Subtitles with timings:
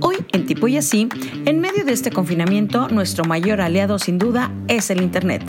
[0.00, 1.08] Hoy en Tipo y Así,
[1.46, 5.42] en medio de este confinamiento, nuestro mayor aliado sin duda es el Internet.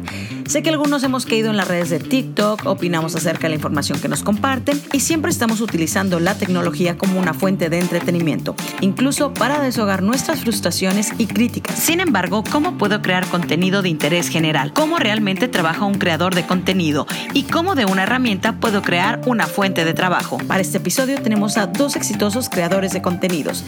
[0.47, 3.99] Sé que algunos hemos caído en las redes de TikTok, opinamos acerca de la información
[3.99, 9.33] que nos comparten y siempre estamos utilizando la tecnología como una fuente de entretenimiento, incluso
[9.33, 11.79] para deshogar nuestras frustraciones y críticas.
[11.79, 14.71] Sin embargo, ¿cómo puedo crear contenido de interés general?
[14.73, 17.07] ¿Cómo realmente trabaja un creador de contenido?
[17.33, 20.37] ¿Y cómo de una herramienta puedo crear una fuente de trabajo?
[20.47, 23.63] Para este episodio tenemos a dos exitosos creadores de contenidos.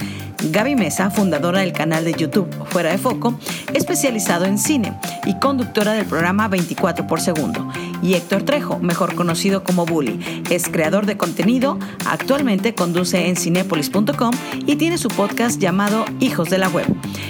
[0.52, 3.38] Gaby Mesa, fundadora del canal de YouTube Fuera de Foco,
[3.74, 4.93] especializado en cine
[5.25, 7.68] y conductora del programa 24 por segundo.
[8.01, 14.32] Y Héctor Trejo, mejor conocido como Bully, es creador de contenido, actualmente conduce en cinepolis.com
[14.65, 16.88] y tiene su podcast llamado Hijos de la Web.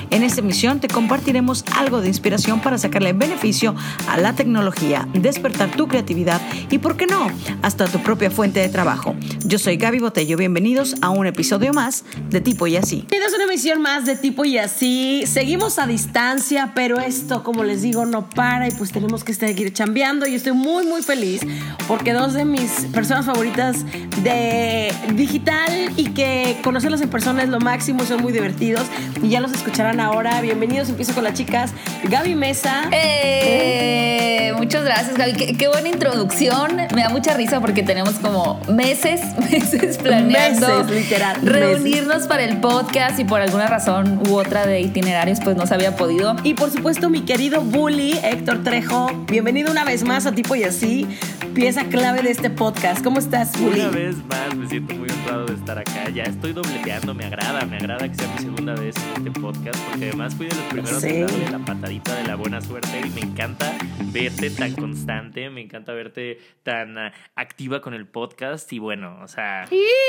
[0.09, 3.75] En esta emisión te compartiremos algo de inspiración para sacarle beneficio
[4.08, 7.27] a la tecnología, despertar tu creatividad y, por qué no,
[7.61, 9.16] hasta tu propia fuente de trabajo.
[9.45, 13.06] Yo soy Gaby Botello, bienvenidos a un episodio más de Tipo y Así.
[13.09, 15.23] Tienes una emisión más de Tipo y Así.
[15.27, 19.72] Seguimos a distancia, pero esto, como les digo, no para y pues tenemos que seguir
[19.72, 21.41] chambeando y estoy muy, muy feliz
[21.88, 23.86] porque dos de mis personas favoritas
[24.23, 28.83] de digital y que conocerlos en persona es lo máximo y son muy divertidos
[29.21, 30.42] y ya los escucharán ahora.
[30.42, 31.71] Bienvenidos, empiezo con las chicas.
[32.03, 32.89] Gaby Mesa.
[32.92, 35.33] Eh, muchas gracias, Gaby.
[35.33, 36.75] Qué, qué buena introducción.
[36.94, 39.21] Me da mucha risa porque tenemos como meses,
[39.52, 42.27] meses planeando Meses, literal, reunirnos meses.
[42.27, 45.95] para el podcast y por alguna razón u otra de itinerarios pues no se había
[45.95, 46.36] podido.
[46.44, 49.12] Y por supuesto, mi querido bully, Héctor Trejo.
[49.30, 51.08] Bienvenido una vez más a Tipo y Así,
[51.54, 53.04] pieza clave de este podcast.
[53.04, 53.81] ¿Cómo estás, bully?
[53.81, 56.09] Una vez más me siento muy honrado de estar acá.
[56.09, 59.80] Ya estoy dobleteando, me agrada, me agrada que sea mi segunda vez en este podcast
[59.89, 61.08] porque además fui de los primeros Sí.
[61.09, 63.78] en darle la patadita de la buena suerte y me encanta
[64.11, 69.28] verte tan constante, me encanta verte tan ah, activa con el podcast y bueno, o
[69.28, 69.66] sea,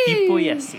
[0.06, 0.78] tipo y así.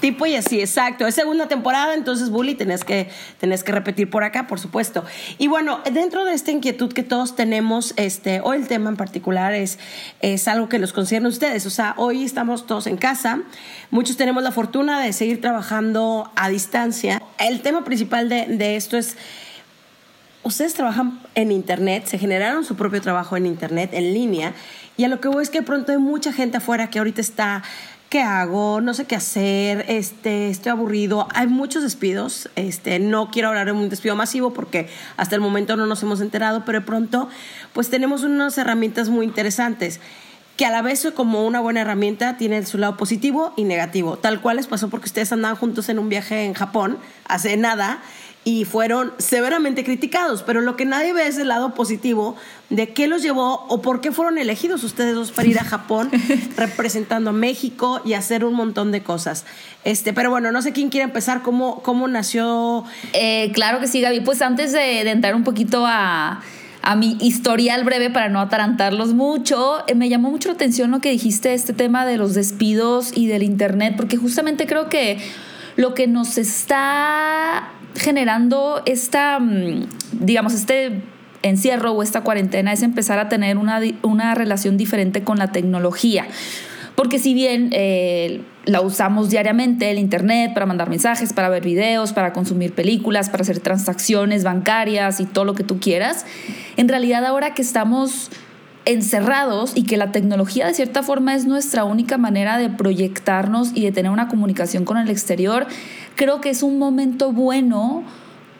[0.00, 1.05] Tipo y así, exacto.
[1.06, 5.04] Es segunda temporada, entonces, Bully, tenés que, tenés que repetir por acá, por supuesto.
[5.38, 9.54] Y bueno, dentro de esta inquietud que todos tenemos, este, hoy el tema en particular
[9.54, 9.78] es,
[10.20, 11.66] es algo que los concierne a ustedes.
[11.66, 13.42] O sea, hoy estamos todos en casa,
[13.90, 17.22] muchos tenemos la fortuna de seguir trabajando a distancia.
[17.38, 19.16] El tema principal de, de esto es
[20.46, 24.54] ustedes trabajan en Internet, se generaron su propio trabajo en Internet, en línea,
[24.96, 27.62] y a lo que voy es que pronto hay mucha gente afuera que ahorita está,
[28.16, 28.80] ¿qué hago?
[28.80, 31.28] No sé qué hacer, este, estoy aburrido.
[31.34, 34.88] Hay muchos despidos, este, no quiero hablar de un despido masivo porque
[35.18, 37.28] hasta el momento no nos hemos enterado, pero de pronto
[37.74, 40.00] pues tenemos unas herramientas muy interesantes
[40.56, 44.16] que a la vez como una buena herramienta tiene su lado positivo y negativo.
[44.16, 46.96] Tal cual les pasó porque ustedes andaban juntos en un viaje en Japón
[47.26, 48.00] hace nada
[48.46, 52.36] y fueron severamente criticados, pero lo que nadie ve es el lado positivo
[52.70, 56.12] de qué los llevó o por qué fueron elegidos ustedes dos para ir a Japón
[56.56, 59.44] representando a México y hacer un montón de cosas.
[59.82, 62.84] Este, pero bueno, no sé quién quiere empezar, cómo, cómo nació
[63.14, 64.20] Eh, claro que sí, Gaby.
[64.20, 66.40] Pues antes de, de entrar un poquito a,
[66.82, 71.00] a mi historial breve para no atarantarlos mucho, eh, me llamó mucho la atención lo
[71.00, 75.18] que dijiste, este tema de los despidos y del Internet, porque justamente creo que
[75.74, 81.02] lo que nos está generando esta, mm, digamos, este
[81.42, 86.26] encierro o esta cuarentena es empezar a tener una, una relación diferente con la tecnología.
[86.96, 92.14] Porque si bien eh, la usamos diariamente, el Internet, para mandar mensajes, para ver videos,
[92.14, 96.24] para consumir películas, para hacer transacciones bancarias y todo lo que tú quieras,
[96.78, 98.30] en realidad ahora que estamos
[98.86, 103.84] encerrados y que la tecnología de cierta forma es nuestra única manera de proyectarnos y
[103.84, 105.66] de tener una comunicación con el exterior,
[106.14, 108.04] creo que es un momento bueno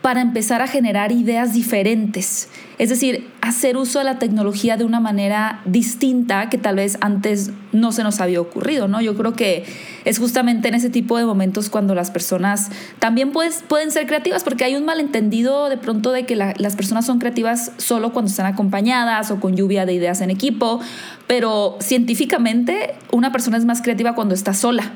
[0.06, 2.48] para empezar a generar ideas diferentes.
[2.78, 7.50] Es decir, hacer uso de la tecnología de una manera distinta que tal vez antes
[7.72, 9.00] no se nos había ocurrido, ¿no?
[9.00, 9.64] Yo creo que
[10.04, 14.62] es justamente en ese tipo de momentos cuando las personas también pueden ser creativas, porque
[14.62, 18.46] hay un malentendido de pronto de que la- las personas son creativas solo cuando están
[18.46, 20.78] acompañadas o con lluvia de ideas en equipo,
[21.26, 24.92] pero científicamente una persona es más creativa cuando está sola.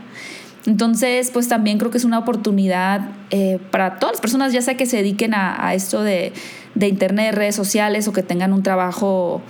[0.66, 4.76] Entonces, pues también creo que es una oportunidad eh, para todas las personas, ya sea
[4.76, 6.32] que se dediquen a, a esto de,
[6.74, 9.42] de internet, redes sociales o que tengan un trabajo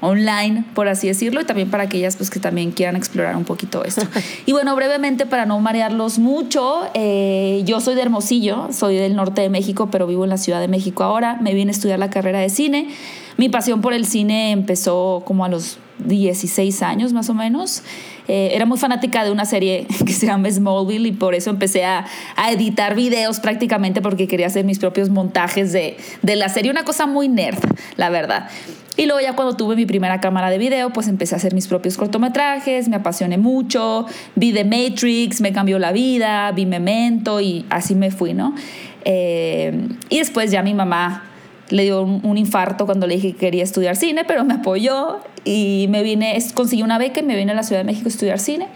[0.00, 3.84] online, por así decirlo, y también para aquellas pues, que también quieran explorar un poquito
[3.84, 4.02] esto.
[4.46, 9.40] y bueno, brevemente, para no marearlos mucho, eh, yo soy de Hermosillo, soy del norte
[9.40, 12.10] de México, pero vivo en la Ciudad de México ahora, me vine a estudiar la
[12.10, 12.88] carrera de cine.
[13.36, 17.82] Mi pasión por el cine empezó como a los 16 años más o menos.
[18.28, 21.84] Eh, era muy fanática de una serie que se llama Smallville y por eso empecé
[21.84, 22.06] a,
[22.36, 26.70] a, editar videos prácticamente porque quería hacer mis propios montajes de, de la serie.
[26.70, 27.58] Una cosa muy nerd,
[27.96, 28.48] la verdad.
[28.96, 31.66] Y luego ya cuando tuve mi primera cámara de video, pues empecé a hacer mis
[31.66, 34.06] propios cortometrajes, me apasioné mucho,
[34.36, 38.54] vi The Matrix, me cambió la vida, vi Memento y así me fui, ¿no?
[39.04, 41.24] Eh, y después ya mi mamá
[41.70, 45.86] le dio un, infarto cuando le dije que quería estudiar cine, pero me apoyó y
[45.90, 48.38] me vine, conseguí una beca y me vine a la Ciudad de México a estudiar
[48.38, 48.68] cine.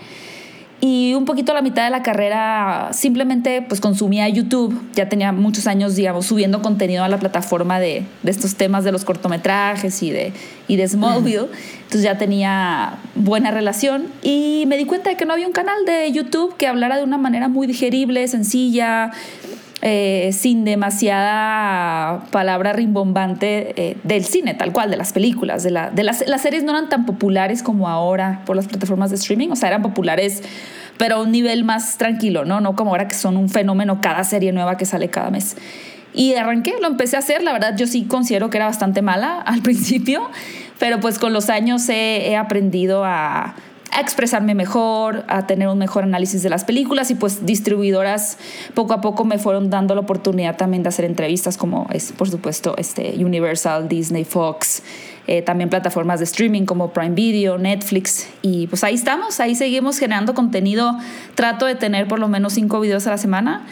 [0.83, 4.81] Y un poquito a la mitad de la carrera simplemente pues consumía YouTube.
[4.95, 8.91] Ya tenía muchos años, digamos, subiendo contenido a la plataforma de, de estos temas de
[8.91, 10.33] los cortometrajes y de,
[10.69, 11.49] y de Smallville.
[11.83, 15.85] Entonces ya tenía buena relación y me di cuenta de que no había un canal
[15.85, 19.13] de YouTube que hablara de una manera muy digerible, sencilla,
[19.83, 25.63] eh, sin demasiada palabra rimbombante eh, del cine, tal cual, de las películas.
[25.63, 29.09] De, la, de las, las, series no eran tan populares como ahora por las plataformas
[29.09, 30.43] de streaming, o sea, eran populares,
[30.99, 32.61] pero a un nivel más tranquilo, ¿no?
[32.61, 35.57] No como ahora que son un fenómeno cada serie nueva que sale cada mes.
[36.13, 39.41] Y arranqué, lo empecé a hacer, la verdad yo sí considero que era bastante mala
[39.47, 40.29] al principio,
[40.79, 43.55] pero pues con los años he aprendido a
[43.93, 48.39] a expresarme mejor, a tener un mejor análisis de las películas y pues distribuidoras
[48.75, 52.31] poco a poco me fueron dando la oportunidad también de hacer entrevistas como es por
[52.31, 54.83] supuesto este Universal, Disney, Fox,
[55.27, 58.29] eh, también plataformas de streaming como Prime Video, Netflix.
[58.43, 60.97] Y pues ahí estamos, ahí seguimos generando contenido,
[61.35, 63.67] trato de tener por lo menos cinco videos a la semana.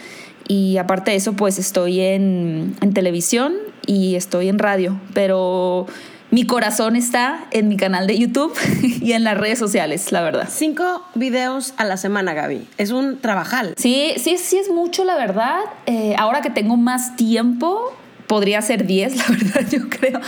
[0.47, 3.53] Y aparte de eso pues estoy en, en televisión
[3.85, 5.85] y estoy en radio, pero
[6.31, 8.53] mi corazón está en mi canal de YouTube
[9.01, 10.47] y en las redes sociales, la verdad.
[10.51, 12.67] Cinco videos a la semana, Gaby.
[12.77, 13.73] Es un trabajal.
[13.77, 15.59] Sí, sí, sí es mucho, la verdad.
[15.85, 17.93] Eh, ahora que tengo más tiempo,
[18.29, 20.21] podría ser 10, la verdad, yo creo,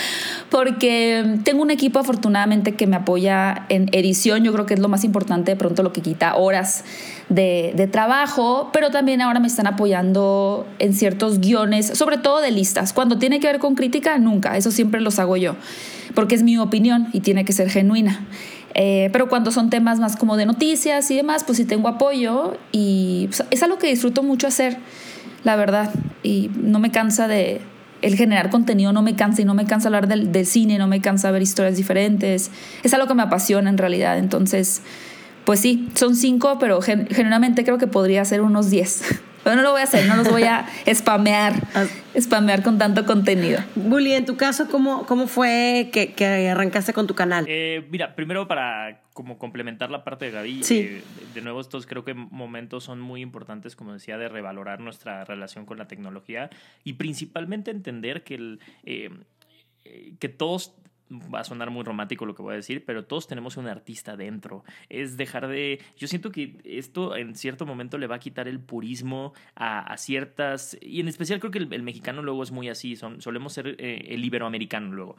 [0.49, 4.89] porque tengo un equipo afortunadamente que me apoya en edición, yo creo que es lo
[4.89, 6.83] más importante, de pronto lo que quita horas
[7.33, 12.93] de, trabajo, pero también ahora me están apoyando en ciertos guiones, sobre todo de listas.
[12.93, 15.55] Cuando tiene que ver con crítica, nunca, eso siempre los hago yo,
[16.13, 18.25] porque es mi opinión y tiene que ser genuina.
[18.73, 22.57] Eh, pero cuando son temas más como de noticias y demás, pues sí tengo apoyo
[22.71, 24.77] y pues, es algo que disfruto mucho hacer,
[25.43, 25.93] la verdad,
[26.23, 27.61] y no me cansa de,
[28.01, 31.01] el generar contenido no me cansa y no me cansa hablar del, cine, no me
[31.01, 32.51] cansa ver historias diferentes.
[32.83, 34.17] Es algo que me apasiona en realidad.
[34.17, 34.81] Entonces,
[35.45, 39.21] pues sí, son cinco, pero generalmente creo que podría ser unos diez.
[39.43, 41.85] Pero no lo voy a hacer, no los voy a spamear, ah.
[42.19, 43.59] spamear con tanto contenido.
[43.73, 47.45] Bully, en tu caso, ¿cómo, cómo fue que, que arrancaste con tu canal?
[47.47, 50.79] Eh, mira, primero para como complementar la parte de Gaby, sí.
[50.79, 51.03] eh,
[51.33, 55.65] de nuevo estos creo que momentos son muy importantes, como decía, de revalorar nuestra relación
[55.65, 56.49] con la tecnología
[56.83, 59.09] y principalmente entender que, el, eh,
[59.85, 60.75] eh que todos
[61.11, 64.15] va a sonar muy romántico lo que voy a decir, pero todos tenemos un artista
[64.15, 64.63] dentro.
[64.89, 65.79] Es dejar de...
[65.97, 70.77] Yo siento que esto en cierto momento le va a quitar el purismo a, ciertas...
[70.81, 74.23] Y en especial creo que el, mexicano luego es muy así, solemos ser eh, el
[74.23, 75.17] iberoamericano luego.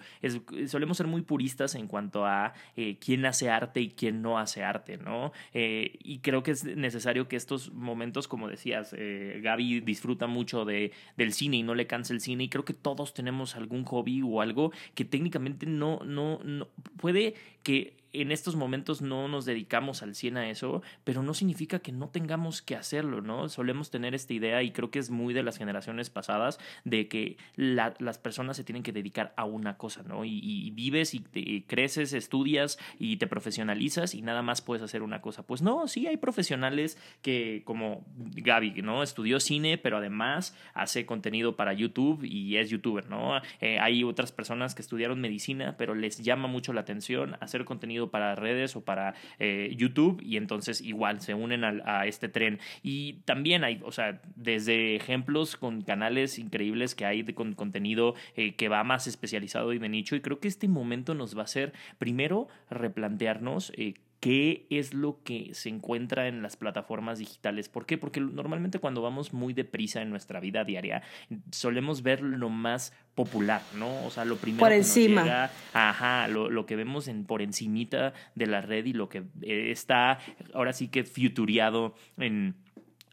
[0.66, 4.64] Solemos ser muy puristas en cuanto a eh, quién hace arte y quién no hace
[4.64, 5.32] arte, ¿no?
[5.52, 10.92] Eh, y creo que es necesario que estos momentos, como decías, Gaby disfruta mucho de,
[11.16, 14.22] del cine y no le cansa el cine y creo que todos tenemos algún hobby
[14.22, 17.34] o algo que técnicamente no no, no, no, puede
[17.64, 21.93] que en estos momentos no nos dedicamos al 100 a eso, pero no significa que
[21.93, 23.49] no tengamos que hacerlo, ¿no?
[23.49, 27.37] Solemos tener esta idea y creo que es muy de las generaciones pasadas de que
[27.56, 30.25] las personas se tienen que dedicar a una cosa, ¿no?
[30.25, 31.20] Y, vives y,
[31.67, 35.44] creces, estudias y te profesionalizas y nada más puedes hacer una cosa.
[35.47, 39.03] Pues no, sí hay profesionales que, como Gaby, ¿no?
[39.03, 43.40] Estudió cine, pero además hace contenido para YouTube y es youtuber, ¿no?
[43.61, 48.01] Eh, hay otras personas que estudiaron medicina, pero les llama mucho la atención hacer contenido
[48.11, 52.59] para redes o para eh, YouTube y entonces igual se unen a, este tren.
[52.82, 58.14] Y también hay, o sea, desde ejemplos con canales increíbles que hay de, con contenido
[58.37, 61.42] eh, que va más especializado y de nicho y creo que este momento nos va
[61.42, 67.69] a hacer primero replantearnos eh, qué es lo que se encuentra en las plataformas digitales.
[67.69, 67.99] ¿Por qué?
[67.99, 71.02] Porque normalmente cuando vamos muy deprisa en nuestra vida diaria,
[71.50, 74.07] solemos ver lo más popular, ¿no?
[74.07, 75.23] O sea, lo primero por que encima.
[75.23, 79.09] Nos llega, ajá, lo, lo, que vemos en, por encimita de la red y lo
[79.09, 80.21] que eh, está
[80.55, 82.55] ahora sí que futuriado en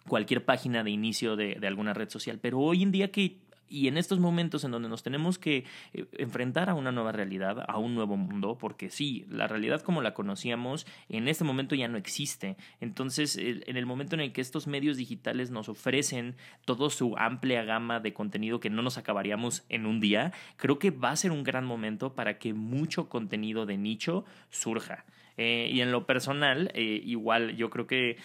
[0.07, 2.37] cualquier página de inicio de, de alguna red social.
[2.39, 6.05] Pero hoy en día que y en estos momentos en donde nos tenemos que eh,
[6.17, 10.13] enfrentar a una nueva realidad, a un nuevo mundo, porque sí, la realidad como la
[10.13, 12.57] conocíamos en este momento ya no existe.
[12.81, 16.35] Entonces, en el momento en el que estos medios digitales nos ofrecen
[16.65, 20.91] toda su amplia gama de contenido que no nos acabaríamos en un día, creo que
[20.91, 25.05] va a ser un gran momento para que mucho contenido de nicho surja.
[25.37, 28.17] Eh, y en lo personal, eh, igual yo creo que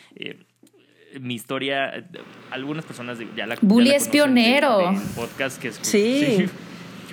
[1.20, 2.04] mi historia,
[2.50, 4.94] algunas personas ya la Bully es pionero.
[5.16, 6.46] podcast que es, sí.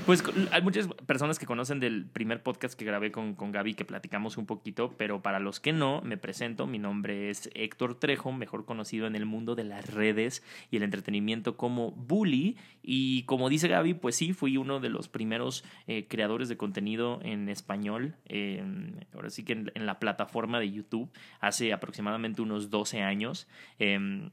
[0.05, 3.85] Pues hay muchas personas que conocen del primer podcast que grabé con, con Gaby que
[3.85, 6.65] platicamos un poquito, pero para los que no, me presento.
[6.65, 10.83] Mi nombre es Héctor Trejo, mejor conocido en el mundo de las redes y el
[10.83, 12.57] entretenimiento como Bully.
[12.81, 17.19] Y como dice Gaby, pues sí, fui uno de los primeros eh, creadores de contenido
[17.21, 18.15] en español,
[19.13, 23.47] ahora sí que en, la plataforma de YouTube, hace aproximadamente unos 12 años.
[23.77, 24.31] Em,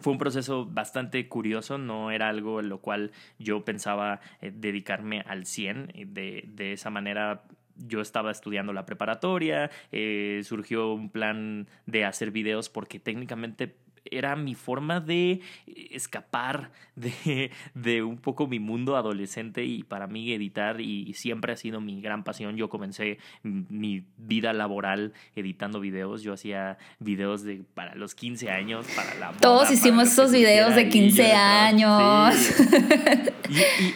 [0.00, 5.22] fue un proceso bastante curioso, no era algo en lo cual yo pensaba eh, dedicarme
[5.26, 5.92] al 100.
[6.12, 7.44] De, de esa manera
[7.76, 14.36] yo estaba estudiando la preparatoria, eh, surgió un plan de hacer videos porque técnicamente era
[14.36, 20.80] mi forma de escapar de, de, un poco mi mundo adolescente y para mí editar
[20.80, 22.56] y siempre ha sido mi gran pasión.
[22.56, 26.22] Yo comencé mi vida laboral editando videos.
[26.22, 30.88] Yo hacía videos de para los 15 años, para la Todos hicimos esos videos de
[30.88, 32.34] 15 años.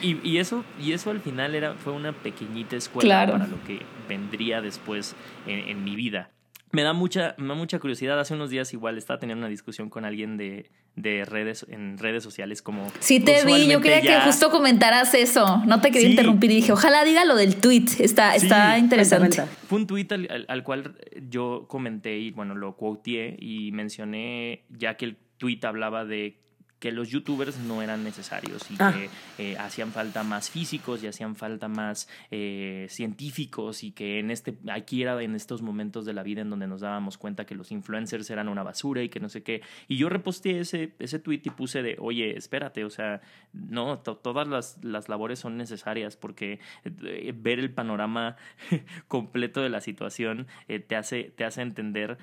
[0.00, 3.82] Y, y, eso, y eso al final era, fue una pequeñita escuela para lo que
[4.08, 5.14] vendría después
[5.46, 6.30] en, en mi vida
[6.72, 8.18] me da mucha, me da mucha curiosidad.
[8.18, 12.24] Hace unos días igual estaba teniendo una discusión con alguien de, de redes, en redes
[12.24, 12.90] sociales como...
[12.98, 15.62] Sí, te vi, yo quería que justo comentaras eso.
[15.66, 17.84] No te quería interrumpir y dije, ojalá diga lo del tweet.
[17.98, 19.42] Está, está interesante.
[19.68, 20.96] Fue un tweet al, al, cual
[21.28, 26.41] yo comenté y bueno, lo quoteé y mencioné ya que el tweet hablaba de
[26.82, 28.92] que los youtubers no eran necesarios y ah.
[28.92, 29.08] que
[29.38, 34.58] eh, hacían falta más físicos y hacían falta más eh, científicos y que en este
[34.68, 37.70] aquí era en estos momentos de la vida en donde nos dábamos cuenta que los
[37.70, 41.42] influencers eran una basura y que no sé qué y yo reposté ese ese tweet
[41.44, 43.20] y puse de oye espérate o sea
[43.52, 48.34] no todas las, las labores son necesarias porque eh, ver el panorama
[49.06, 52.18] completo de la situación te hace te hace entender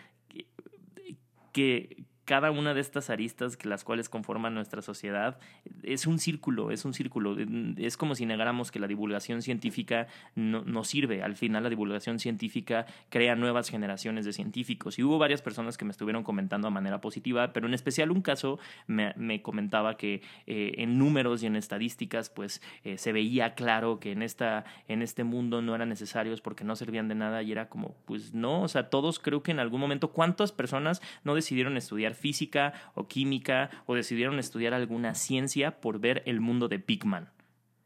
[1.52, 5.40] que, cada una de estas aristas que las cuales conforman nuestra sociedad
[5.82, 7.36] es un círculo, es un círculo.
[7.76, 10.06] Es como si negáramos que la divulgación científica
[10.36, 11.24] no, sirve.
[11.24, 15.00] Al final la divulgación científica crea nuevas generaciones de científicos.
[15.00, 18.22] Y hubo varias personas que me estuvieron comentando de manera positiva, pero en especial un
[18.22, 24.00] caso me, comentaba que eh, en números y en estadísticas pues eh, se veía claro
[24.00, 27.52] que en, esta, en este mundo no eran necesarios porque no servían de nada y
[27.52, 31.34] era como pues no, o sea, todos creo que en algún momento, ¿cuántas personas no
[31.34, 36.78] decidieron estudiar física o química o decidieron estudiar alguna ciencia por ver el mundo de
[36.78, 37.30] Big Man.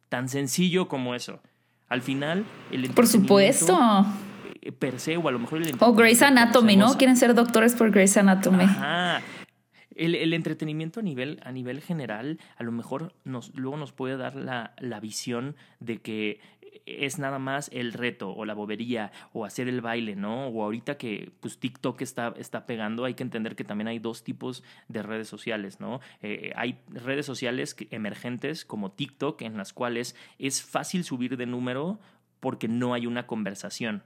[0.10, 1.42] Tan sencillo como eso.
[1.88, 3.78] Al final, el Por supuesto.
[4.62, 6.98] Eh, per se, o a lo mejor el O Grey's Anatomy, ¿no?
[6.98, 8.64] Quieren ser doctores por Grey's Anatomy.
[8.64, 9.22] Ajá.
[9.96, 14.18] El, el, entretenimiento a nivel, a nivel general, a lo mejor nos, luego nos puede
[14.18, 16.40] dar la, la visión de que
[16.86, 20.48] es nada más el reto o la bobería o hacer el baile, ¿no?
[20.48, 24.24] O ahorita que pues TikTok está, está pegando, hay que entender que también hay dos
[24.24, 26.00] tipos de redes sociales, ¿no?
[26.22, 32.00] Eh, hay redes sociales emergentes como TikTok en las cuales es fácil subir de número
[32.40, 34.04] porque no hay una conversación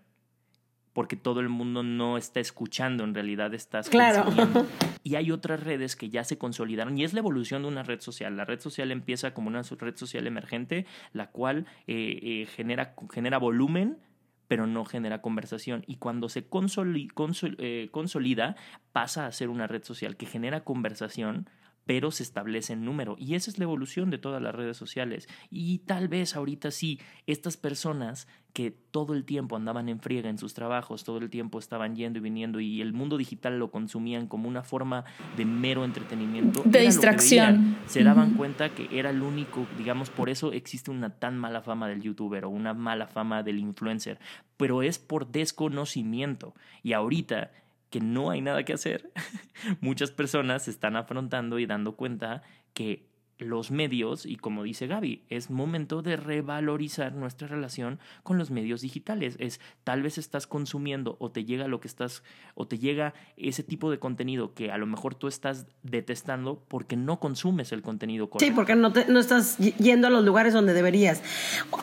[0.98, 4.26] porque todo el mundo no está escuchando, en realidad estás claro.
[5.04, 8.02] Y hay otras redes que ya se consolidaron y es la evolución de una red
[8.02, 8.36] social.
[8.36, 13.38] La red social empieza como una red social emergente, la cual eh, eh, genera, genera
[13.38, 14.00] volumen,
[14.48, 15.84] pero no genera conversación.
[15.86, 18.56] Y cuando se eh, consolida,
[18.92, 21.48] pasa a ser una red social que genera conversación,
[21.88, 23.16] pero se establece en número.
[23.18, 25.28] Y esa es la evolución de todas las redes sociales.
[25.50, 30.38] Y tal vez ahorita sí, estas personas que todo el tiempo andaban en friega en
[30.38, 34.28] sus trabajos, todo el tiempo estaban yendo y viniendo y el mundo digital lo consumían
[34.28, 35.06] como una forma
[35.38, 36.64] de mero entretenimiento.
[36.66, 37.78] De distracción.
[37.86, 41.88] se daban cuenta que era el único, digamos, por eso existe una tan mala fama
[41.88, 44.20] del youtuber o una mala fama del influencer,
[44.58, 46.54] pero es por desconocimiento.
[46.82, 47.52] Y ahorita
[47.90, 49.12] que no hay nada que hacer,
[49.82, 53.08] muchas personas se están afrontando y dando cuenta que
[53.40, 58.82] los medios, y como dice Gaby, es momento de revalorizar nuestra relación con los medios
[58.82, 59.36] digitales.
[59.40, 62.24] Es tal vez estás consumiendo o te llega lo que estás,
[62.56, 66.96] o te llega ese tipo de contenido que a lo mejor tú estás detestando porque
[66.96, 68.52] no consumes el contenido correcto.
[68.52, 71.22] Sí, porque no, no estás yendo a los lugares donde deberías.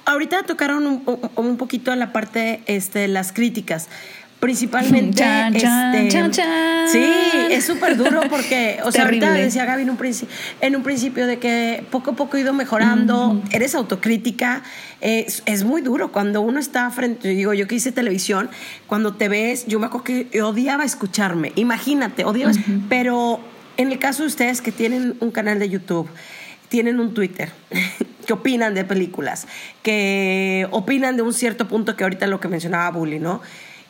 [0.07, 3.89] Ahorita tocaron un, un poquito la parte, este, las críticas
[4.45, 5.17] principalmente.
[5.23, 6.33] Chan, chan, este, chan.
[6.89, 7.05] Sí,
[7.51, 10.27] es súper duro porque, o sea, ahorita decía Gaby en un, princi-
[10.61, 14.63] en un principio de que poco a poco he ido mejorando, eres autocrítica,
[15.01, 18.51] es, es muy duro cuando uno está frente, digo, yo que hice televisión,
[18.87, 22.53] cuando te ves, yo me acuerdo que odiaba escucharme, imagínate, odiaba,
[22.89, 23.41] pero
[23.77, 26.09] en el caso de ustedes que tienen un canal de YouTube,
[26.69, 27.51] tienen un Twitter,
[28.27, 29.47] que opinan de películas,
[29.83, 33.41] que opinan de un cierto punto que ahorita lo que mencionaba Bully, ¿no?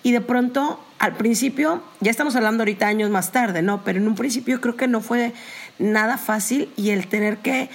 [0.04, 3.82] Y de pronto, al principio, ya estamos hablando ahorita años más tarde, ¿no?
[3.82, 5.32] Pero en un principio creo que no fue
[5.78, 7.70] nada fácil y el tener que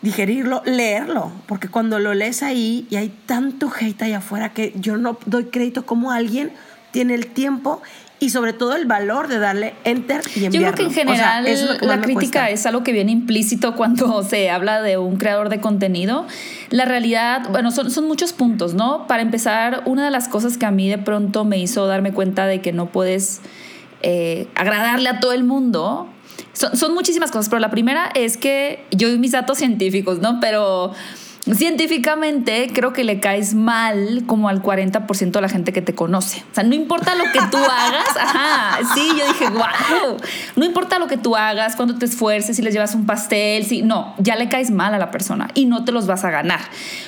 [0.00, 4.96] digerirlo, leerlo, porque cuando lo lees ahí y hay tanto hate allá afuera que yo
[4.96, 6.52] no doy crédito como alguien
[6.92, 7.82] tiene el tiempo
[8.20, 10.76] y sobre todo el valor de darle enter y Yo enviarlo.
[10.76, 12.50] creo que en O sea, general es que la crítica cuesta.
[12.50, 16.26] es algo que viene implícito cuando se habla de un creador de contenido.
[16.70, 19.06] La realidad, bueno, son, son muchos puntos, ¿no?
[19.06, 22.46] Para empezar, una de las cosas que a mí de pronto me hizo darme cuenta
[22.46, 23.40] de que no puedes
[24.02, 26.08] eh, agradarle a todo el mundo.
[26.52, 30.40] Son, son muchísimas cosas, pero la primera es que yo y mis datos científicos, ¿no?
[30.40, 30.92] Pero
[31.54, 36.44] científicamente creo que le caes mal como al 40% de la gente que te conoce.
[36.50, 40.16] O sea, no importa lo que tú hagas, ajá, sí, yo dije, wow,
[40.56, 43.82] no importa lo que tú hagas, cuando te esfuerces, si les llevas un pastel, si
[43.82, 46.60] no, ya le caes mal a la persona y no te los vas a ganar.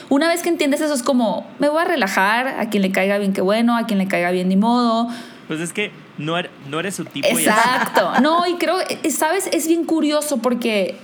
[0.08, 3.18] Una vez que entiendes eso es como, me voy a relajar, a quien le caiga
[3.18, 5.08] bien, qué bueno, a quien le caiga bien, ni modo.
[5.49, 7.28] Pues es que no, er- no eres su tipo.
[7.28, 7.42] y.
[7.42, 8.12] Exacto.
[8.22, 10.96] No, y creo, eh, sabes, es bien curioso porque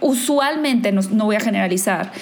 [0.00, 2.12] usualmente, no, no voy a generalizar,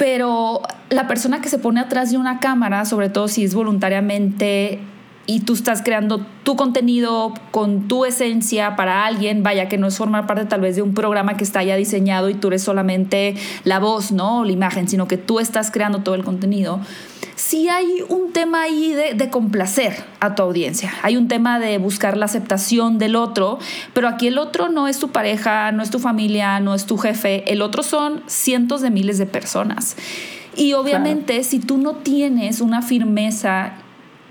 [0.00, 4.80] pero la persona que se pone atrás de una cámara, sobre todo si es voluntariamente
[5.26, 9.98] y tú estás creando tu contenido con tu esencia para alguien, vaya que no es
[9.98, 13.34] formar parte tal vez de un programa que está ya diseñado y tú eres solamente
[13.64, 14.38] la voz, ¿no?
[14.38, 16.80] O la imagen, sino que tú estás creando todo el contenido.
[17.40, 21.78] Sí hay un tema ahí de, de complacer a tu audiencia, hay un tema de
[21.78, 23.58] buscar la aceptación del otro,
[23.94, 26.98] pero aquí el otro no es tu pareja, no es tu familia, no es tu
[26.98, 29.96] jefe, el otro son cientos de miles de personas.
[30.54, 33.72] Y obviamente si tú no tienes una firmeza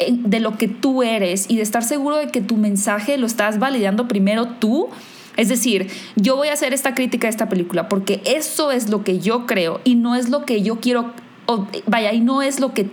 [0.07, 3.57] de lo que tú eres y de estar seguro de que tu mensaje lo estás
[3.57, 4.87] validando primero tú.
[5.35, 9.03] Es decir, yo voy a hacer esta crítica a esta película porque eso es lo
[9.03, 11.11] que yo creo y no es lo que yo quiero,
[11.47, 12.89] o, vaya, y no es lo que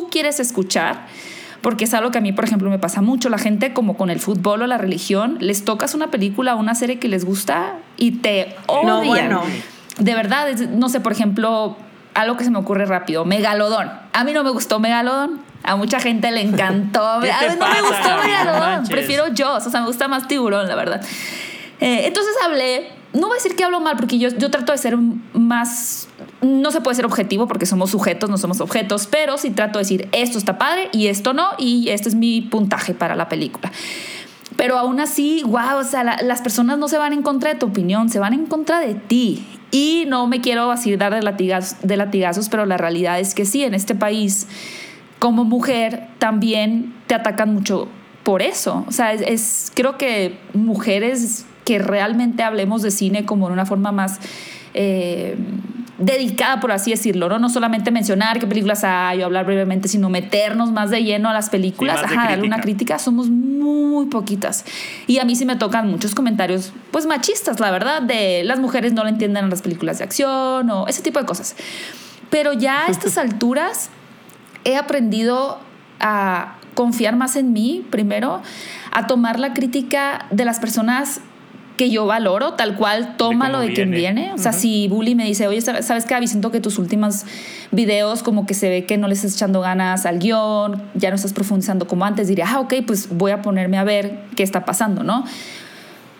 [0.00, 1.06] tú quieres escuchar.
[1.60, 3.28] Porque es algo que a mí, por ejemplo, me pasa mucho.
[3.30, 6.76] La gente, como con el fútbol o la religión, les tocas una película o una
[6.76, 8.86] serie que les gusta y te odian.
[8.86, 9.42] No, bueno.
[9.98, 11.76] De verdad, es- no sé, por ejemplo,
[12.14, 13.90] algo que se me ocurre rápido, Megalodón.
[14.12, 15.40] A mí no me gustó Megalodón.
[15.64, 17.04] A mucha gente le encantó.
[17.04, 18.60] a mí ¿Qué te no me gustó Megalodón.
[18.60, 18.90] manches.
[18.90, 19.66] Prefiero Jaws.
[19.66, 21.00] O sea, me gusta más Tiburón, la verdad.
[21.80, 24.78] Eh, entonces hablé, no voy a decir que hablo mal, porque yo, yo trato de
[24.78, 24.96] ser
[25.32, 26.08] más,
[26.42, 29.84] no se puede ser objetivo porque somos sujetos, no somos objetos, pero sí trato de
[29.84, 33.72] decir, esto está padre y esto no, y este es mi puntaje para la película.
[34.56, 37.58] Pero aún así, wow, o sea, la- las personas no se van en contra de
[37.58, 39.46] tu opinión, se van en contra de ti.
[39.70, 43.74] Y no me quiero así dar de latigazos, pero la realidad es que sí, en
[43.74, 44.48] este país,
[45.18, 47.88] como mujer, también te atacan mucho
[48.22, 48.84] por eso.
[48.88, 53.92] O sea, es- creo que mujeres que realmente hablemos de cine como de una forma
[53.92, 54.20] más
[54.72, 55.36] eh,
[55.98, 57.38] dedicada, por así decirlo, ¿no?
[57.38, 61.34] No solamente mencionar qué películas hay o hablar brevemente, sino meternos más de lleno a
[61.34, 62.94] las películas, Sí, ajá, darle una crítica.
[62.94, 64.64] crítica, somos muy poquitas.
[65.06, 68.94] Y a mí sí me tocan muchos comentarios, pues machistas, la verdad, de las mujeres
[68.94, 71.54] no le entienden a las películas de acción o ese tipo de cosas.
[72.30, 73.90] Pero ya a estas alturas
[74.64, 75.58] he aprendido
[76.00, 78.40] a confiar más en mí, primero,
[78.90, 81.20] a tomar la crítica de las personas
[81.78, 84.32] que yo valoro, tal cual, tómalo de, cómo quien viene.
[84.34, 86.26] O sea, si Bully me dice, oye, ¿sabes qué?
[86.26, 87.24] Siento que tus últimos
[87.70, 91.16] videos como que se ve que no le estás echando ganas al guion, ya no
[91.16, 94.66] estás profundizando como antes, diría, ah, ok, pues voy a ponerme a ver qué está
[94.66, 95.24] pasando, ¿no?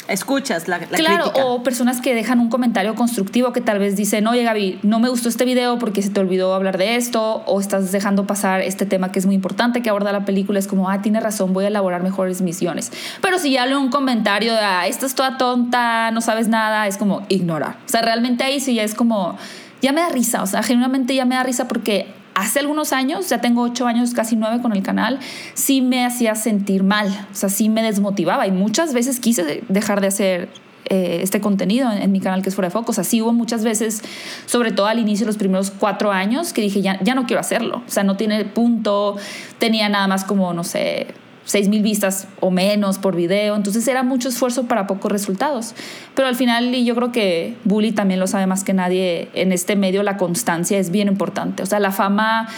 [0.08, 1.44] Escuchas la, la claro, crítica.
[1.46, 5.08] o personas que dejan un comentario constructivo que tal vez dicen, oye Gaby, no me
[5.08, 8.86] gustó este video porque se te olvidó hablar de esto, o estás dejando pasar este
[8.86, 11.66] tema que es muy importante que aborda la película, es como, ah, tienes razón, voy
[11.66, 12.90] a elaborar mejores misiones.
[13.20, 16.86] Pero si ya leo un comentario de, ah, esta es toda tonta, no sabes nada,
[16.86, 17.76] es como ignorar.
[17.84, 19.36] O sea, realmente ahí sí ya es como,
[19.82, 22.06] ya me da risa, o sea, genuinamente ya me da risa porque
[22.40, 25.18] hace algunos años, ya tengo ocho años, casi nueve con el canal,
[25.54, 29.64] sí me hacía sentir mal, o sea, sí me desmotivaba y muchas veces quise de-
[29.68, 30.48] dejar de hacer
[30.90, 32.92] eh, este contenido en, en mi canal que es Fuera de Foco.
[32.92, 34.02] O sea, sí hubo muchas veces,
[34.46, 37.40] sobre todo al inicio de los primeros cuatro años, que dije, ya, ya no quiero
[37.40, 39.16] hacerlo, o sea, no tiene punto,
[39.58, 41.08] tenía nada más como, no sé,
[41.48, 45.74] 6 mil vistas o menos por video, entonces era mucho esfuerzo para pocos resultados.
[46.14, 49.52] Pero al final, y yo creo que Bully también lo sabe más que nadie, en
[49.52, 51.62] este medio la constancia es bien importante.
[51.62, 52.48] O sea, la fama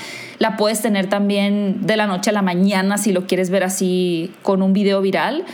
[0.40, 4.32] la puedes tener también de la noche a la mañana si lo quieres ver así
[4.42, 5.44] con un video viral,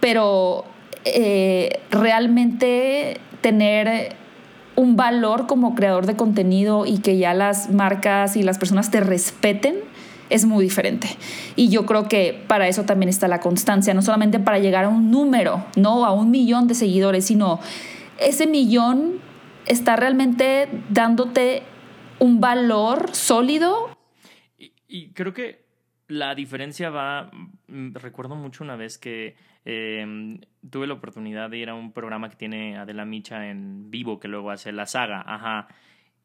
[0.00, 0.64] pero
[1.04, 4.16] eh, realmente tener
[4.76, 9.00] un valor como creador de contenido y que ya las marcas y las personas te
[9.00, 9.76] respeten
[10.30, 11.08] es muy diferente.
[11.56, 14.88] Y yo creo que para eso también está la constancia, no solamente para llegar a
[14.88, 17.60] un número, no a un millón de seguidores, sino
[18.18, 19.20] ese millón
[19.66, 21.62] está realmente dándote
[22.18, 23.96] un valor sólido.
[24.88, 25.66] Y, creo que
[26.08, 27.30] la diferencia va,
[27.68, 32.30] mm, recuerdo mucho una vez que em, tuve la oportunidad de ir a un programa
[32.30, 35.68] que tiene Adela Micha en vivo, que luego hace la saga, ajá.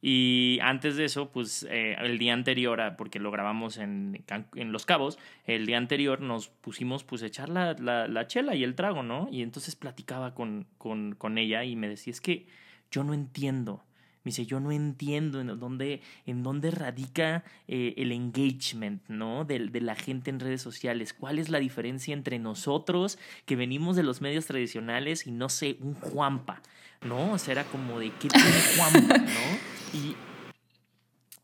[0.05, 4.21] Y antes de eso, pues eh, el día anterior, porque lo grabamos en,
[4.53, 8.65] en, Los Cabos, el día anterior nos pusimos pues a echar la, la, chela y
[8.65, 9.29] el trago, ¿no?
[9.31, 12.47] Y entonces platicaba con, con, con, ella y me decía, es que
[12.91, 13.85] yo no entiendo.
[14.25, 19.45] Me dice, yo no entiendo en dónde, en dónde radica eh, el engagement, ¿no?
[19.45, 21.13] De, de, la gente en redes sociales.
[21.13, 25.77] ¿Cuál es la diferencia entre nosotros que venimos de los medios tradicionales y no sé,
[25.79, 26.61] un Juanpa,
[27.03, 27.31] ¿no?
[27.31, 29.72] O sea, era como de, ¿qué tiene Juanpa, ¿no?
[29.93, 30.15] Y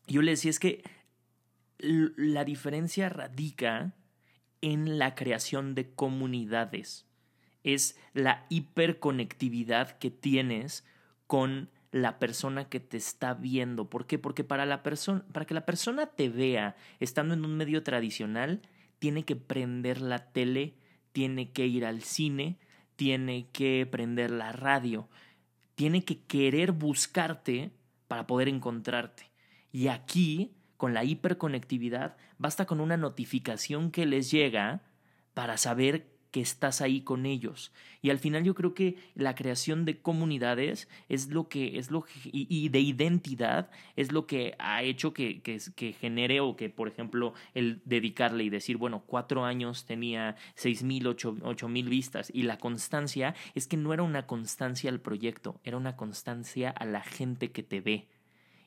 [0.06, 0.82] yo le decía, es que
[1.78, 3.94] la diferencia radica
[4.60, 7.06] en la creación de comunidades.
[7.62, 10.84] Es la hiperconectividad que tienes
[11.26, 13.88] con la persona que te está viendo.
[13.88, 14.18] ¿Por qué?
[14.18, 18.62] Porque para, la para que la persona te vea estando en un medio tradicional,
[18.98, 20.74] tiene que prender la tele,
[21.12, 22.58] tiene que ir al cine,
[22.96, 25.08] tiene que prender la radio,
[25.74, 27.70] tiene que querer buscarte
[28.10, 29.30] para poder encontrarte.
[29.70, 34.82] Y aquí, con la hiperconectividad, basta con una notificación que les llega
[35.32, 37.72] para saber que estás ahí con ellos.
[38.02, 42.04] Y al final yo creo que la creación de comunidades es lo que es lo
[42.24, 46.88] y, de identidad es lo que ha hecho que, que, que, genere o que, por
[46.88, 52.30] ejemplo, el dedicarle y decir, bueno, cuatro años tenía seis mil, ocho, ocho mil vistas.
[52.34, 56.84] Y la constancia es que no era una constancia al proyecto, era una constancia a
[56.84, 58.08] la gente que te ve.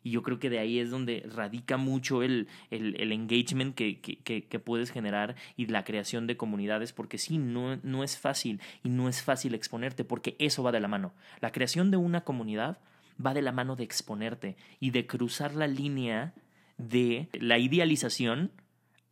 [0.04, 4.18] Y yo creo que de ahí es donde radica mucho el, el, engagement que, que,
[4.44, 8.90] que, puedes generar y la creación de comunidades, porque sí, no, no es fácil y
[8.90, 11.14] no es fácil exponerte, porque eso va de la mano.
[11.40, 12.80] La creación de una comunidad
[13.24, 16.34] va de la mano de exponerte y de cruzar la línea
[16.78, 18.52] de la idealización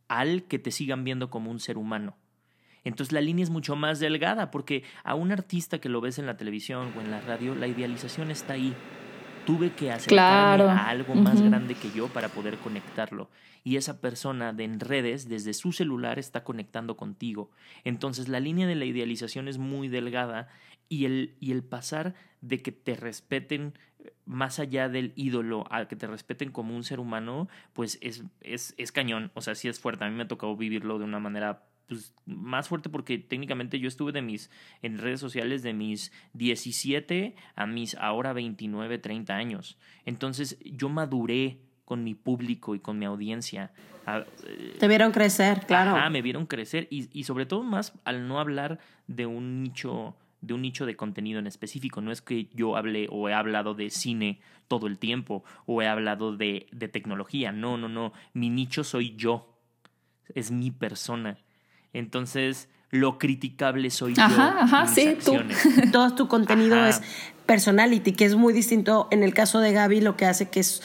[0.08, 2.16] al que te sigan viendo como un ser humano.
[2.84, 6.26] Entonces la línea es mucho más delgada porque a un artista que lo ves en
[6.26, 8.74] la televisión o en la radio, la idealización está ahí
[9.44, 13.30] tuve que acercarme a algo más grande que yo para poder conectarlo.
[13.64, 17.50] Y esa persona de en redes, desde su celular, está conectando contigo.
[17.84, 20.48] Entonces la línea de la idealización es muy delgada
[20.88, 23.74] y el, y el pasar de que te respeten
[24.24, 28.74] más allá del ídolo, a que te respeten como un ser humano, pues es, es,
[28.76, 29.30] es cañón.
[29.34, 30.04] O sea, sí es fuerte.
[30.04, 33.88] A mí me ha tocado vivirlo de una manera pues, más fuerte porque técnicamente yo
[33.88, 34.50] estuve de mis,
[34.82, 39.78] en redes sociales de mis 17 a mis ahora 29, 30 años.
[40.04, 43.72] Entonces yo maduré con mi público y con mi audiencia.
[44.06, 45.96] Ah, eh, Te vieron crecer, claro.
[45.96, 50.16] Ah, me vieron crecer y, y sobre todo más al no hablar de un nicho
[50.42, 52.00] de un nicho de contenido en específico.
[52.00, 55.88] No es que yo hable o he hablado de cine todo el tiempo o he
[55.88, 57.52] hablado de, de tecnología.
[57.52, 58.12] No, no, no.
[58.34, 59.56] Mi nicho soy yo.
[60.34, 61.38] Es mi persona.
[61.92, 64.22] Entonces, lo criticable soy yo.
[64.22, 65.36] Ajá, sí, tú.
[65.92, 67.02] Todo tu contenido es
[67.46, 70.82] personality, que es muy distinto en el caso de Gaby, lo que hace que es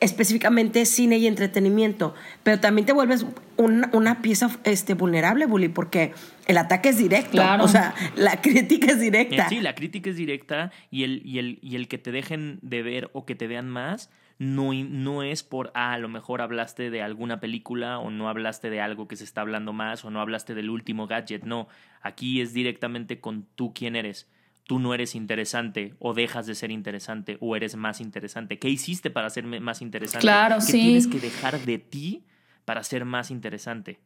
[0.00, 3.26] específicamente cine y entretenimiento, pero también te vuelves
[3.58, 6.14] una, pieza este, vulnerable, Bully, porque
[6.46, 9.50] el ataque es directo, o sea, la crítica es directa.
[9.50, 12.82] Sí, la crítica es directa y el, y el, y el que te dejen de
[12.82, 14.08] ver o que te vean más
[14.40, 18.70] no, no es por, ah, a lo mejor hablaste de alguna película o no hablaste
[18.70, 21.44] de algo que se está hablando más o no hablaste del último gadget.
[21.44, 21.68] No,
[22.00, 24.30] aquí es directamente con tú quién eres.
[24.64, 28.58] Tú no eres interesante o dejas de ser interesante o eres más interesante.
[28.58, 30.22] ¿Qué hiciste para ser más interesante?
[30.22, 32.24] Claro, ¿Qué tienes que dejar de ti
[32.64, 34.00] para ser más interesante?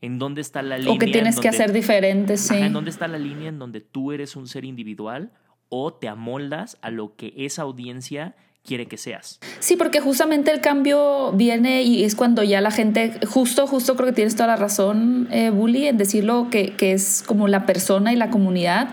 [0.00, 0.94] ¿En dónde está la línea?
[0.94, 2.56] O que tienes que hacer diferente, sí.
[2.56, 5.30] ¿En dónde está la línea en donde tú eres un ser individual
[5.68, 9.38] o te amoldas a lo que esa audiencia quiere que seas.
[9.60, 14.08] Sí, porque justamente el cambio viene y es cuando ya la gente, justo, justo creo
[14.08, 18.12] que tienes toda la razón, eh, Bully, en decirlo que, que es como la persona
[18.12, 18.88] y la comunidad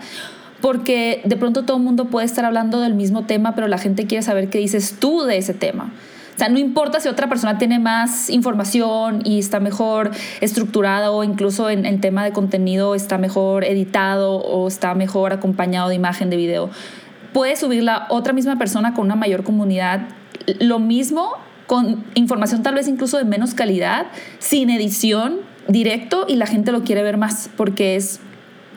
[0.60, 4.06] porque de pronto todo el mundo puede estar hablando del mismo tema, pero la gente
[4.06, 5.92] quiere saber qué dices tú de ese tema.
[6.34, 11.24] O sea, no importa si otra persona tiene más información y está mejor estructurada o
[11.24, 16.30] incluso en, en tema de contenido está mejor editado o está mejor acompañado de imagen,
[16.30, 16.70] de video.
[17.32, 20.08] Puede subir la otra misma persona con una mayor comunidad.
[20.60, 21.32] Lo mismo
[21.66, 24.06] con información tal vez incluso de menos calidad,
[24.38, 28.20] sin edición, directo y la gente lo quiere ver más porque es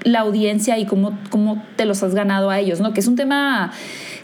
[0.04, 2.94] la audiencia y cómo, cómo te los has ganado a ellos, ¿no?
[2.94, 3.72] Que es un tema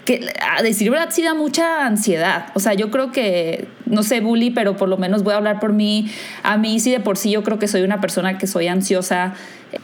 [0.04, 2.46] que a decir verdad sí da mucha ansiedad.
[2.54, 5.60] O sea, yo creo que, no sé, bully, pero por lo menos voy a hablar
[5.60, 6.10] por mí.
[6.42, 9.34] A mí sí de por sí yo creo que soy una persona que soy ansiosa,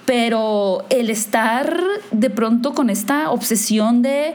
[0.04, 4.34] pero el estar de pronto con esta obsesión de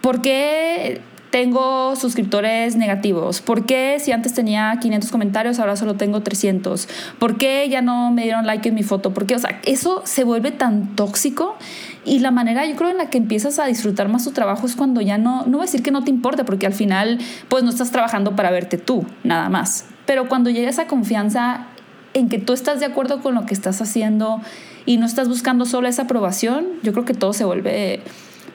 [0.00, 3.40] por qué tengo suscriptores negativos?
[3.40, 6.88] ¿Por qué si antes tenía 500 comentarios ahora solo tengo 300?
[7.18, 9.14] ¿Por qué ya no me dieron like en mi foto?
[9.14, 9.36] ¿Por qué?
[9.36, 11.56] O sea, eso se vuelve tan tóxico
[12.04, 14.74] y la manera yo creo en la que empiezas a disfrutar más tu trabajo es
[14.74, 17.62] cuando ya no, no voy a decir que no te importe porque al final pues
[17.62, 19.86] no estás trabajando para verte tú, nada más.
[20.06, 21.66] Pero cuando llega esa confianza
[22.14, 24.40] en que tú estás de acuerdo con lo que estás haciendo
[24.86, 28.00] y no estás buscando solo esa aprobación, yo creo que todo se vuelve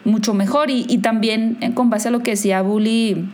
[0.03, 0.69] mucho mejor.
[0.69, 3.29] Y, también eh, con base a lo que decía Bully,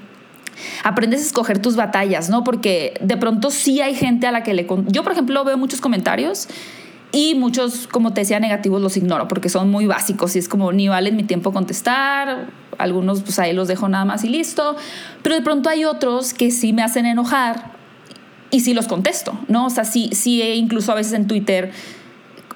[0.84, 2.44] aprendes a escoger tus batallas, ¿no?
[2.44, 4.68] Porque de pronto sí hay gente a la que le...
[4.88, 6.48] Yo, por ejemplo, veo muchos comentarios
[7.12, 10.72] y muchos, como te decía, negativos los ignoro porque son muy básicos y es como
[10.72, 12.48] ni valen mi tiempo contestar.
[12.78, 14.76] Algunos, pues ahí los dejo nada más y listo.
[15.22, 17.72] Pero de pronto hay otros que sí me hacen enojar
[18.50, 19.66] y sí los contesto, ¿no?
[19.66, 21.72] O sea, sí, sí incluso a veces en Twitter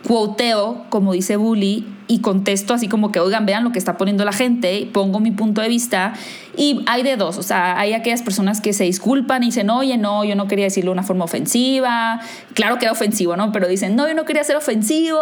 [0.08, 4.26] quoteo, como dice Bully, y contesto así como que, oigan, vean lo que está poniendo
[4.26, 6.14] la gente, pongo mi punto de vista
[6.56, 9.98] y hay de dos, o sea, hay aquellas personas que se disculpan y dicen, oye,
[9.98, 12.22] no, yo no quería decirlo de una forma ofensiva,
[12.54, 13.52] claro que era ofensivo, ¿no?
[13.52, 15.20] Pero dicen, no, yo no quería ser ofensivo,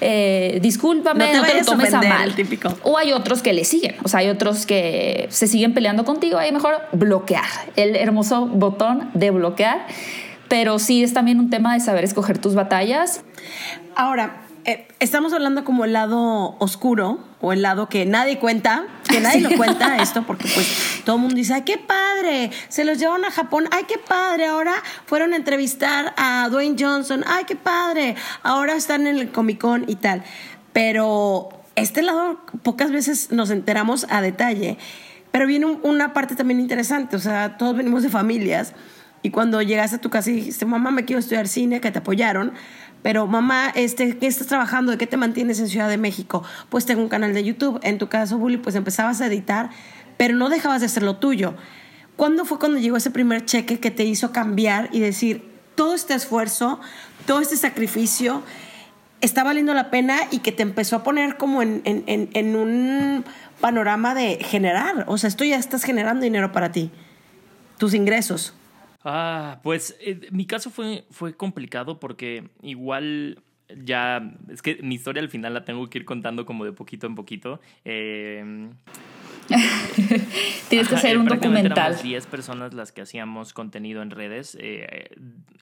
[0.00, 2.34] eh, discúlpame, no te, lo tomes a, mal.
[2.34, 2.74] Típico.
[2.82, 6.38] O hay otros que le siguen, o sea, hay otros que se siguen peleando contigo,
[6.38, 7.44] hay mejor bloquear,
[7.76, 9.86] el hermoso botón de bloquear,
[10.48, 13.22] pero sí es también un tema de saber escoger tus batallas.
[13.96, 19.20] Ahora, eh, estamos hablando como el lado oscuro o el lado que nadie cuenta, que
[19.20, 22.98] nadie lo cuenta esto, porque pues todo el mundo dice, ay, qué padre, se los
[22.98, 24.72] llevaron a Japón, ay, qué padre, ahora
[25.04, 29.84] fueron a entrevistar a Dwayne Johnson, ay, qué padre, ahora están en el Comic Con
[29.86, 30.22] y tal.
[30.72, 34.78] Pero este lado pocas veces nos enteramos a detalle.
[35.30, 38.72] Pero viene una parte también interesante, o sea, todos venimos de familias
[39.24, 42.00] y cuando llegaste a tu casa y dijiste, mamá, me quiero estudiar cine, que te
[42.00, 42.52] apoyaron,
[43.02, 44.92] pero mamá, este, ¿qué estás trabajando?
[44.92, 46.44] ¿De qué te mantienes en Ciudad de México?
[46.68, 47.80] Pues tengo un canal de YouTube.
[47.82, 49.70] En tu caso, Bully, pues empezabas a editar,
[50.18, 51.54] pero no dejabas de hacer lo tuyo.
[52.16, 56.12] ¿Cuándo fue cuando llegó ese primer cheque que te hizo cambiar y decir, todo este
[56.12, 56.78] esfuerzo,
[57.24, 58.42] todo este sacrificio
[59.22, 63.24] está valiendo la pena y que te empezó a poner como en, en, en un
[63.62, 65.06] panorama de generar?
[65.08, 66.90] O sea, esto ya estás generando dinero para ti,
[67.78, 68.52] tus ingresos.
[69.04, 73.42] Ah, pues eh, mi caso fue, fue complicado porque igual
[73.84, 77.06] ya, es que mi historia al final la tengo que ir contando como de poquito
[77.06, 77.60] en poquito.
[77.84, 78.70] Eh,
[80.68, 81.92] Tienes que hacer un documental.
[81.92, 84.56] Éramos 10 personas las que hacíamos contenido en redes.
[84.60, 85.10] Eh,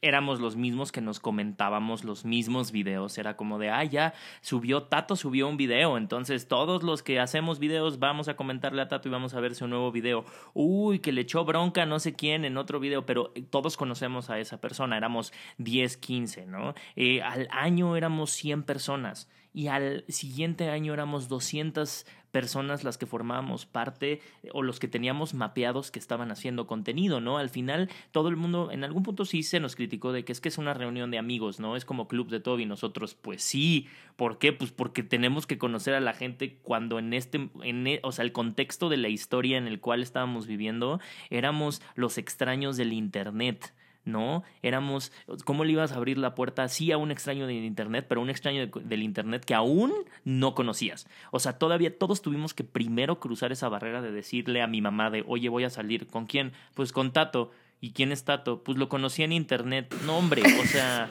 [0.00, 3.18] éramos los mismos que nos comentábamos los mismos videos.
[3.18, 5.96] Era como de, ah, ya subió, Tato subió un video.
[5.96, 9.54] Entonces todos los que hacemos videos vamos a comentarle a Tato y vamos a ver
[9.54, 10.24] su nuevo video.
[10.54, 14.38] Uy, que le echó bronca no sé quién en otro video, pero todos conocemos a
[14.38, 14.96] esa persona.
[14.96, 16.74] Éramos 10, 15, ¿no?
[16.96, 23.06] Eh, al año éramos 100 personas y al siguiente año éramos 200 personas las que
[23.06, 24.20] formábamos parte
[24.52, 27.38] o los que teníamos mapeados que estaban haciendo contenido, ¿no?
[27.38, 30.40] Al final todo el mundo en algún punto sí se nos criticó de que es
[30.40, 31.76] que es una reunión de amigos, ¿no?
[31.76, 34.52] Es como club de Toby, nosotros pues sí, ¿por qué?
[34.52, 38.24] Pues porque tenemos que conocer a la gente cuando en este en, e, o sea,
[38.24, 43.74] el contexto de la historia en el cual estábamos viviendo éramos los extraños del internet.
[44.04, 44.42] ¿No?
[44.62, 45.12] Éramos,
[45.44, 48.30] ¿cómo le ibas a abrir la puerta sí a un extraño del Internet, pero un
[48.30, 49.92] extraño del Internet que aún
[50.24, 51.06] no conocías?
[51.30, 55.10] O sea, todavía todos tuvimos que primero cruzar esa barrera de decirle a mi mamá
[55.10, 56.52] de, oye, voy a salir, ¿con quién?
[56.74, 57.50] Pues con Tato.
[57.80, 58.62] ¿Y quién es Tato?
[58.62, 59.92] Pues lo conocí en Internet.
[60.06, 61.10] No, hombre, o sea...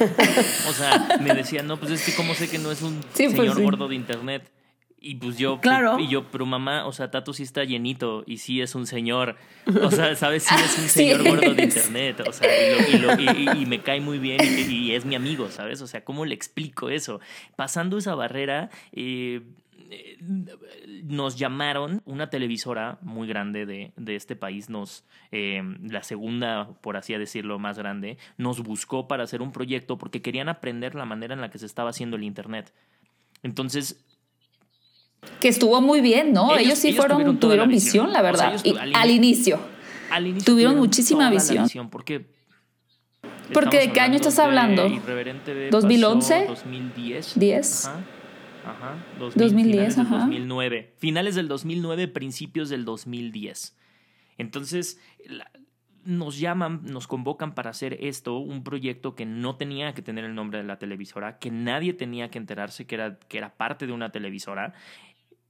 [0.68, 3.32] o sea, me decía, no, pues es que cómo sé que no es un pues
[3.32, 4.50] señor gordo de Internet.
[5.04, 5.98] Y pues yo, claro.
[5.98, 9.36] y yo, pero mamá, o sea, Tato sí está llenito y sí es un señor.
[9.82, 10.44] O sea, ¿sabes?
[10.44, 12.22] Sí es un señor gordo de internet.
[12.26, 12.48] O sea,
[13.58, 15.82] y, me cae muy bien y, es mi amigo, ¿sabes?
[15.82, 17.20] O sea, ¿cómo le explico eso?
[17.56, 19.42] Pasando esa barrera, eh,
[21.02, 26.96] nos llamaron, una televisora muy grande de, de este país, nos, eh, la segunda, por
[26.96, 31.34] así decirlo, más grande, nos buscó para hacer un proyecto porque querían aprender la manera
[31.34, 32.72] en la que se estaba haciendo el Internet.
[33.42, 34.04] Entonces,
[35.40, 36.56] que estuvo muy bien, ¿no?
[36.56, 38.54] Ellos, sí fueron, tuvieron visión, la verdad,
[38.94, 39.60] al, inicio.
[40.10, 41.90] al inicio tuvieron muchísima la visión.
[41.90, 42.26] porque
[43.52, 44.88] Porque ¿de qué año estás hablando?
[44.88, 45.70] ¿2011?
[45.70, 46.46] ¿2011?
[46.46, 47.38] 2010.
[47.38, 47.86] 10.
[47.86, 48.00] Ajá.
[48.64, 49.04] Ajá.
[49.18, 50.18] 2010, finales del ajá.
[50.18, 50.94] 2009.
[50.98, 53.76] Finales del 2009, principios del 2010.
[54.38, 55.50] Entonces, la-
[56.04, 60.34] nos llaman, nos convocan para hacer esto, un proyecto que no tenía que tener el
[60.34, 63.92] nombre de la televisora, que nadie tenía que enterarse que era, que era parte de
[63.92, 64.74] una televisora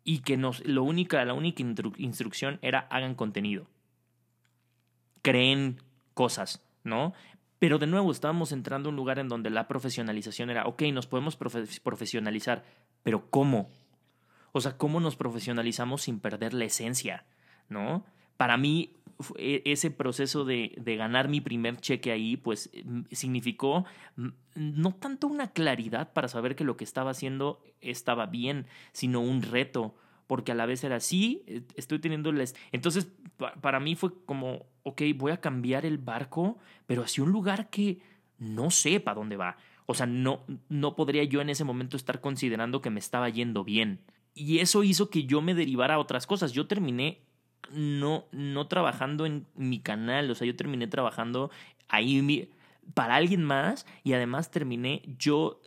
[0.04, 3.66] y que nos, lo única, la única instru- instrucción era hagan contenido.
[5.22, 5.80] Creen
[6.14, 7.12] cosas, ¿no?
[7.58, 11.06] Pero de nuevo, estábamos entrando a un lugar en donde la profesionalización era, ok, nos
[11.06, 12.64] podemos profe- profesionalizar,
[13.04, 13.70] pero ¿cómo?
[14.50, 17.24] O sea, ¿cómo nos profesionalizamos sin perder la esencia?
[17.68, 18.04] ¿No?
[18.36, 18.96] Para mí,
[19.36, 22.70] ese proceso de, de ganar mi primer cheque ahí, pues
[23.10, 23.84] significó
[24.54, 29.42] no tanto una claridad para saber que lo que estaba haciendo estaba bien, sino un
[29.42, 29.94] reto,
[30.26, 32.44] porque a la vez era sí, eh, estoy teniendo la...
[32.70, 37.32] Entonces, pa- para mí fue como, ok, voy a cambiar el barco, pero hacia un
[37.32, 38.00] lugar que
[38.38, 39.56] no sé para dónde va.
[39.86, 43.64] O sea, no, no podría yo en ese momento estar considerando que me estaba yendo
[43.64, 44.00] bien.
[44.34, 46.52] Y eso hizo que yo me derivara a otras cosas.
[46.52, 47.20] Yo terminé
[47.70, 51.50] no, no trabajando en mi canal, o sea, yo terminé trabajando
[51.88, 52.50] ahí
[52.94, 55.60] para alguien más y además terminé yo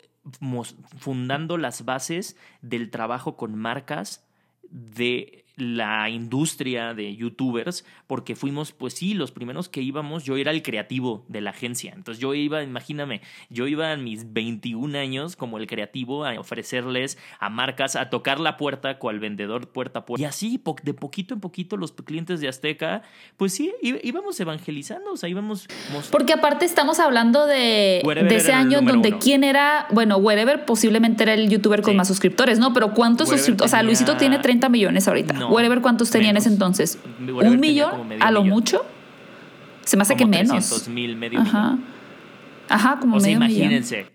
[0.97, 4.25] fundando las bases del trabajo con marcas
[4.63, 10.51] de la industria de youtubers, porque fuimos, pues sí, los primeros que íbamos, yo era
[10.51, 11.93] el creativo de la agencia.
[11.95, 17.17] Entonces yo iba, imagíname, yo iba a mis 21 años como el creativo a ofrecerles
[17.39, 20.21] a marcas, a tocar la puerta cual vendedor puerta a puerta.
[20.21, 23.01] Y así, de poquito en poquito, los clientes de Azteca,
[23.37, 26.11] pues sí, íbamos evangelizando, o sea, íbamos mostrando.
[26.11, 29.19] Porque aparte estamos hablando de, Wherever de ese año donde uno.
[29.21, 31.97] quién era, bueno, Wherever posiblemente era el youtuber con Sí.
[31.97, 32.73] más suscriptores, ¿no?
[32.73, 33.71] Pero ¿cuántos suscriptores?
[33.71, 35.33] O sea, Luisito tiene 30 millones ahorita.
[35.33, 36.99] No, Wherever ¿cuántos tenía en ese entonces?
[37.19, 38.11] ¿Un millón?
[38.21, 38.53] ¿A lo millón.
[38.55, 38.85] mucho?
[39.83, 40.49] Se me hace que menos.
[40.49, 41.71] 300 mil, medio Ajá.
[41.73, 41.85] millón.
[42.69, 43.57] Ajá, como O sea, medio millón.
[43.61, 44.11] imagínense.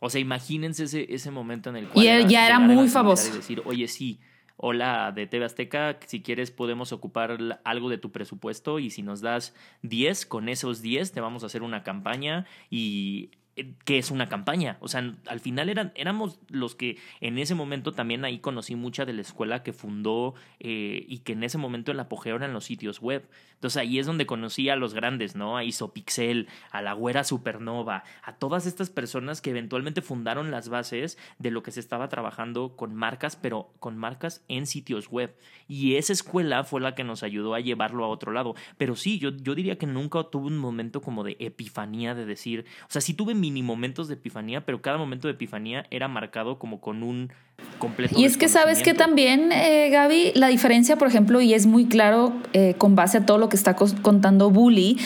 [0.00, 2.04] O sea, imagínense ese, ese momento en el cual.
[2.04, 3.28] Y él ya era muy famoso.
[3.32, 4.20] Y decir, oye, sí,
[4.56, 9.20] hola de TV Azteca, si quieres podemos ocupar algo de tu presupuesto y si nos
[9.22, 13.30] das 10, con esos 10 te vamos a hacer una campaña y.
[13.56, 14.78] eh, ¿Qué es una campaña?
[14.80, 19.04] O sea, al final eran, éramos los que en ese momento también ahí conocí mucha
[19.04, 22.64] de la escuela que fundó eh, y que en ese momento el apogeo eran los
[22.64, 23.28] sitios web.
[23.54, 25.56] Entonces ahí es donde conocí a los grandes, ¿no?
[25.56, 31.16] A Isopixel, a la Güera Supernova, a todas estas personas que eventualmente fundaron las bases
[31.38, 35.34] de lo que se estaba trabajando con marcas, pero con marcas en sitios web.
[35.68, 38.54] Y esa escuela fue la que nos ayudó a llevarlo a otro lado.
[38.76, 42.66] Pero sí, yo, yo diría que nunca tuve un momento como de epifanía de decir,
[42.82, 46.58] o sea, sí tuve mini momentos de epifanía, pero cada momento de epifanía era marcado
[46.58, 47.30] como con un
[47.78, 48.18] completo.
[48.18, 51.84] Y es que sabes que también, eh, Gaby, la diferencia, por ejemplo, y es muy
[51.84, 54.98] claro eh, con base a todo lo que está contando Bully,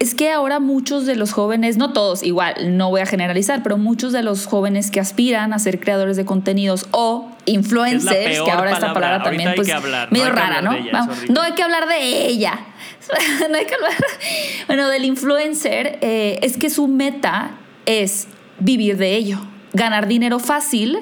[0.00, 3.78] es que ahora muchos de los jóvenes, no todos, igual, no voy a generalizar, pero
[3.78, 8.72] muchos de los jóvenes que aspiran a ser creadores de contenidos o influencers, que ahora
[8.72, 10.88] esta palabra, también, pues, hablar, no medio hay que rara, hablar ¿no?
[10.88, 12.58] ella, no hay que hablar de ella.
[13.50, 13.92] no hay que hablar.
[14.66, 17.50] Bueno, del influencer, eh, es que su meta
[17.86, 18.26] es
[18.58, 19.38] vivir de ello,
[19.72, 20.98] ganar dinero fácil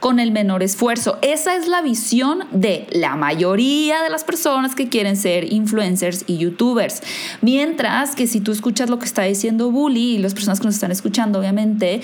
[0.00, 1.18] con el menor esfuerzo.
[1.22, 6.36] Esa es la visión de la mayoría de las personas que quieren ser influencers y
[6.36, 7.02] youtubers.
[7.40, 10.74] Mientras que si tú escuchas lo que está diciendo Bully y las personas que nos
[10.74, 12.02] están escuchando, obviamente,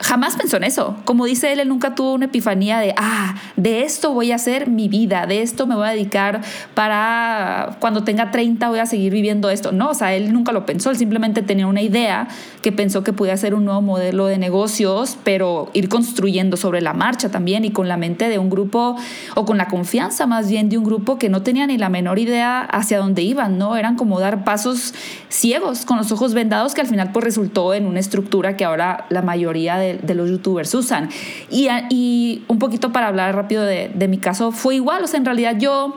[0.00, 0.96] jamás pensó en eso.
[1.04, 4.68] Como dice él, él nunca tuvo una epifanía de, ah, de esto voy a hacer
[4.68, 6.40] mi vida, de esto me voy a dedicar
[6.74, 9.72] para cuando tenga 30 voy a seguir viviendo esto.
[9.72, 12.28] No, o sea, él nunca lo pensó, él simplemente tenía una idea
[12.62, 16.92] que pensó que podía ser un nuevo modelo de negocios, pero ir construyendo sobre la
[16.92, 18.96] marcha también y con la mente de un grupo
[19.34, 22.18] o con la confianza más bien de un grupo que no tenía ni la menor
[22.18, 23.76] idea hacia dónde iban, ¿no?
[23.76, 24.94] Eran como dar pasos
[25.28, 29.06] ciegos con los ojos vendados que al final pues resultó en una estructura que ahora
[29.10, 31.08] la mayoría de, de los youtubers usan.
[31.50, 35.24] Y, y un poquito para hablar rápido de, mi caso, fue igual, o sea, en
[35.24, 35.96] realidad yo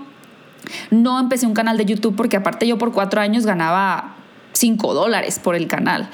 [0.90, 4.16] no empecé un canal de YouTube porque aparte yo por cuatro años ganaba
[4.54, 6.10] 5 dólares por el canal.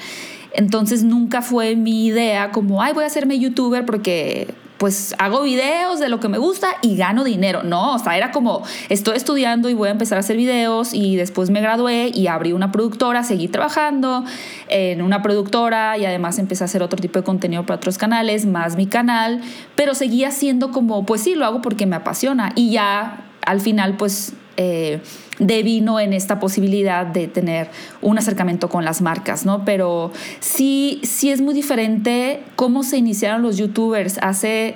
[0.52, 5.98] Entonces nunca fue mi idea como, ay, voy a hacerme youtuber porque pues hago videos
[5.98, 7.62] de lo que me gusta y gano dinero.
[7.64, 11.16] No, o sea, era como, estoy estudiando y voy a empezar a hacer videos y
[11.16, 14.24] después me gradué y abrí una productora, seguí trabajando
[14.68, 18.46] en una productora y además empecé a hacer otro tipo de contenido para otros canales,
[18.46, 19.42] más mi canal,
[19.74, 23.96] pero seguía siendo como, pues sí, lo hago porque me apasiona y ya al final
[23.96, 25.00] pues eh,
[25.38, 27.68] devino en esta posibilidad de tener
[28.02, 29.64] un acercamiento con las marcas, ¿no?
[29.64, 34.74] Pero sí, sí es muy diferente cómo se iniciaron los youtubers hace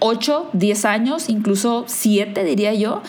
[0.00, 3.02] 8, 10 años, incluso 7 diría yo,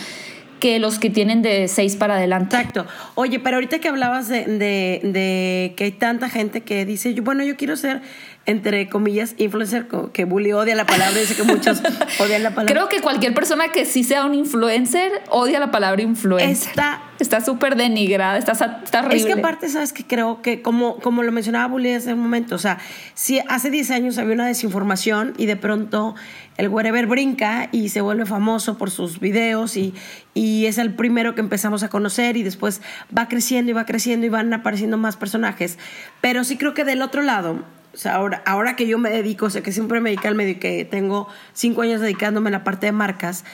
[0.64, 2.56] que los que tienen de seis para adelante.
[2.56, 2.86] Exacto.
[3.16, 7.58] Oye, pero ahorita que hablabas de, de, que hay tanta gente que dice, bueno, yo
[7.58, 8.02] quiero ser
[8.46, 11.82] entre comillas, influencer, que Bully odia la palabra, dice que muchos
[12.20, 12.74] odian la palabra.
[12.74, 16.70] Creo que cualquier persona que sí sea un influencer odia la palabra influencer.
[16.70, 19.18] Está está súper denigrada, está, está horrible.
[19.18, 22.56] Es que aparte, sabes que creo que, como, como lo mencionaba Bully hace un momento,
[22.56, 22.78] o sea,
[23.16, 26.16] si hace 10 años había una desinformación y de pronto
[26.58, 29.94] el wherever brinca y se vuelve famoso por sus videos y,
[30.34, 32.82] y es el primero que empezamos a conocer y después
[33.16, 35.80] va creciendo y va creciendo y van apareciendo más personajes.
[36.22, 37.64] Pero sí creo que del otro lado,
[37.94, 40.36] o sea, ahora, ahora que yo me dedico, o sea, que siempre me dedico al
[40.36, 43.46] medio y que tengo cinco años dedicándome a la parte de marcas,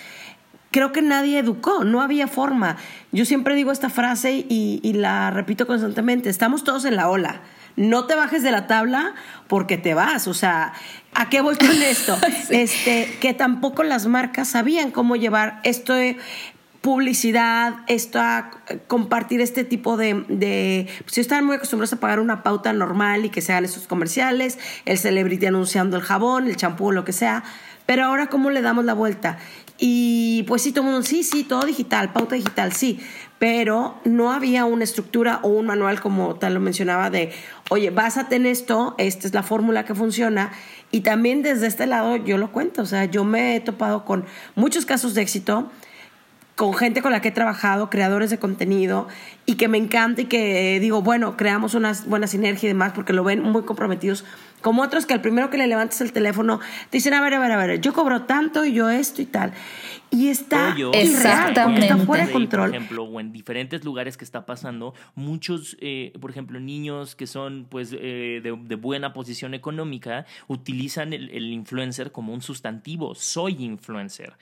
[0.72, 2.78] creo que nadie educó, no había forma.
[3.12, 7.42] Yo siempre digo esta frase y, y, la repito constantemente, estamos todos en la ola.
[7.76, 9.14] No te bajes de la tabla
[9.48, 10.28] porque te vas.
[10.28, 10.74] O sea,
[11.14, 12.18] ¿a qué voy con esto?
[12.50, 15.96] este, que tampoco las marcas sabían cómo llevar esto
[16.82, 18.51] publicidad, esto a
[18.88, 23.41] compartir este tipo de, pues están muy acostumbrados a pagar una pauta normal y que
[23.41, 27.43] se hagan esos comerciales, el celebrity anunciando el jabón, el champú, lo que sea,
[27.86, 29.39] pero ahora cómo le damos la vuelta.
[29.77, 32.99] Y pues sí, todo sí, sí, todo digital, pauta digital, sí,
[33.39, 37.32] pero no había una estructura o un manual como tal lo mencionaba de,
[37.69, 40.51] oye, básate en esto, esta es la fórmula que funciona.
[40.91, 44.25] Y también desde este lado yo lo cuento, o sea, yo me he topado con
[44.55, 45.71] muchos casos de éxito
[46.60, 49.07] con gente con la que he trabajado, creadores de contenido,
[49.45, 53.14] y que me encanta y que digo, bueno, creamos una buena sinergia y demás porque
[53.14, 54.26] lo ven muy comprometidos,
[54.60, 57.39] como otros que al primero que le levantes el teléfono te dicen, a ver, a
[57.39, 59.53] ver, a ver, yo cobro tanto y yo esto y tal.
[60.12, 61.86] Y está Exactamente.
[61.86, 62.72] está fuera de control.
[62.72, 67.26] Por ejemplo, o en diferentes lugares que está pasando, muchos, eh, por ejemplo, niños que
[67.26, 73.16] son pues eh, de, buena posición económica utilizan el, el influencer como un sustantivo.
[73.16, 74.34] Soy influencer.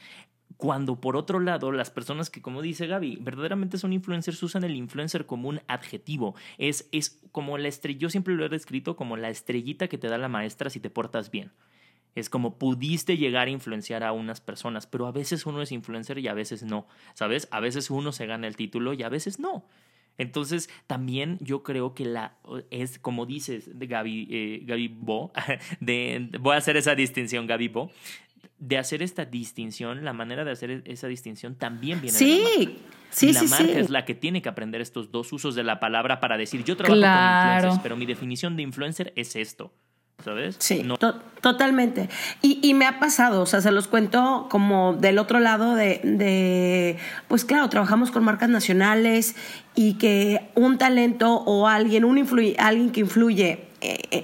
[0.58, 4.76] Cuando por otro lado, las personas que, como dice Gaby, verdaderamente son influencers, usan el
[4.76, 6.36] influencer como un adjetivo.
[6.58, 10.08] Es, es como la estrella, yo siempre lo he descrito como la estrellita que te
[10.08, 11.52] da la maestra si te portas bien.
[12.16, 16.18] Es como pudiste llegar a influenciar a unas personas, pero a veces uno es influencer
[16.18, 17.48] y a veces no, ¿sabes?
[17.52, 19.66] A veces uno se gana el título y a veces no.
[20.18, 22.38] Entonces, también yo creo que la
[22.72, 25.32] es como dices, Gaby, eh, Gaby Bo,
[25.80, 27.92] de, voy a hacer esa distinción, Gaby Bo,
[28.60, 32.70] de hacer esta distinción, la manera de hacer esa distinción también viene sí, de la
[32.70, 32.82] marca.
[33.10, 36.20] Sí, la marca es la que tiene que aprender estos dos usos de la palabra
[36.20, 39.72] para decir, yo trabajo con influencers, pero mi definición de influencer es esto.
[40.24, 40.56] ¿Sabes?
[40.58, 40.84] Sí,
[41.42, 42.10] totalmente.
[42.42, 46.02] Y, y, me ha pasado, o sea, se los cuento como del otro lado de,
[46.04, 49.36] de, pues claro, trabajamos con marcas nacionales
[49.76, 52.18] y que un talento o alguien, un
[52.58, 53.67] alguien que influye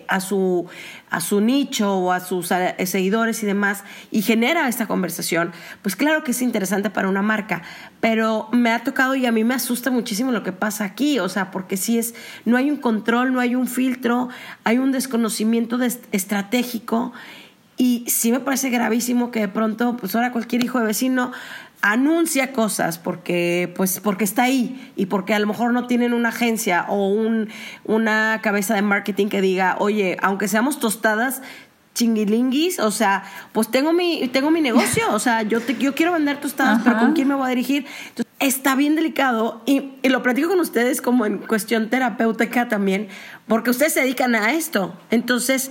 [0.08, 0.68] a, su,
[1.10, 5.51] a su nicho o a sus eh, seguidores y demás y genera esta conversación,
[5.82, 7.62] pues claro que es interesante para una marca,
[7.99, 11.30] pero me ha tocado y a mí me asusta muchísimo lo que pasa aquí, o
[11.30, 14.30] sea, porque si es, no hay un control, no hay un filtro,
[14.64, 15.80] hay un desconocimiento
[16.12, 17.14] estratégico
[17.78, 21.32] y sí me parece gravísimo que de pronto, pues ahora cualquier hijo de vecino
[21.84, 26.30] anuncia cosas porque pues porque está ahí y porque a lo mejor no tienen una
[26.30, 27.50] agencia o un,
[27.84, 31.42] una cabeza de marketing que diga, "Oye, aunque seamos tostadas,
[31.94, 36.14] chinguilinguis, o sea, pues tengo mi tengo mi negocio, o sea, yo te, yo quiero
[36.14, 40.08] vender tostadas, pero ¿con quién me voy a dirigir?" Entonces, está bien delicado y, y
[40.08, 43.10] lo platico con ustedes como en cuestión terapéutica también,
[43.46, 44.94] porque ustedes se dedican a esto.
[45.12, 45.70] Entonces,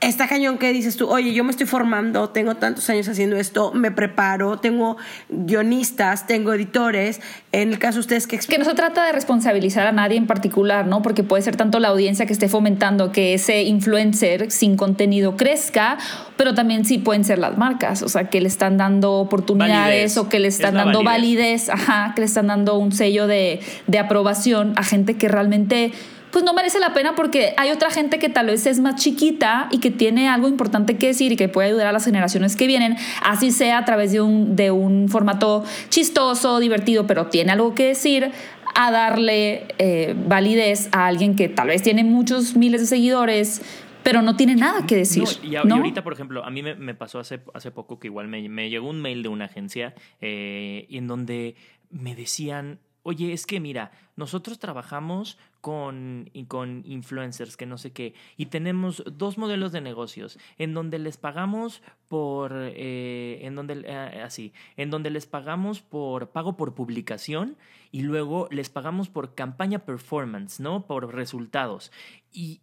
[0.00, 3.72] está cañón que dices tú, oye, yo me estoy formando, tengo tantos años haciendo esto,
[3.72, 4.96] me preparo, tengo
[5.28, 7.20] guionistas, tengo editores.
[7.52, 8.38] En el caso de ustedes que...
[8.38, 11.02] Que no se trata de responsabilizar a nadie en particular, ¿no?
[11.02, 15.98] Porque puede ser tanto la audiencia que esté fomentando que ese influencer sin contenido crezca,
[16.36, 20.28] pero también sí pueden ser las marcas, o sea, que le están dando oportunidades o
[20.28, 21.68] que le están dando validez.
[21.70, 25.92] ajá, que le están dando un sello de, de aprobación a gente que realmente
[26.34, 29.68] pues no merece la pena porque hay otra gente que tal vez es más chiquita
[29.70, 32.66] y que tiene algo importante que decir y que puede ayudar a las generaciones que
[32.66, 37.76] vienen, así sea a través de un, de un formato chistoso, divertido, pero tiene algo
[37.76, 38.32] que decir
[38.74, 43.62] a darle eh, validez a alguien que tal vez tiene muchos miles de seguidores,
[44.02, 45.22] pero no tiene nada que decir.
[45.40, 48.70] y, ahorita, por ejemplo, a mí me, pasó hace, hace poco que igual me, me
[48.70, 51.54] llegó un mail de una agencia eh, en donde
[51.90, 58.14] me decían, oye, es que mira, nosotros trabajamos con, con influencers, que no sé qué,
[58.36, 64.22] y tenemos dos modelos de negocios, en donde les pagamos por, eh, en donde, eh,
[64.22, 67.56] así, en donde les pagamos por pago por publicación
[67.92, 70.86] y luego les pagamos por campaña performance, ¿no?
[70.86, 71.92] Por resultados.
[72.32, 72.62] Y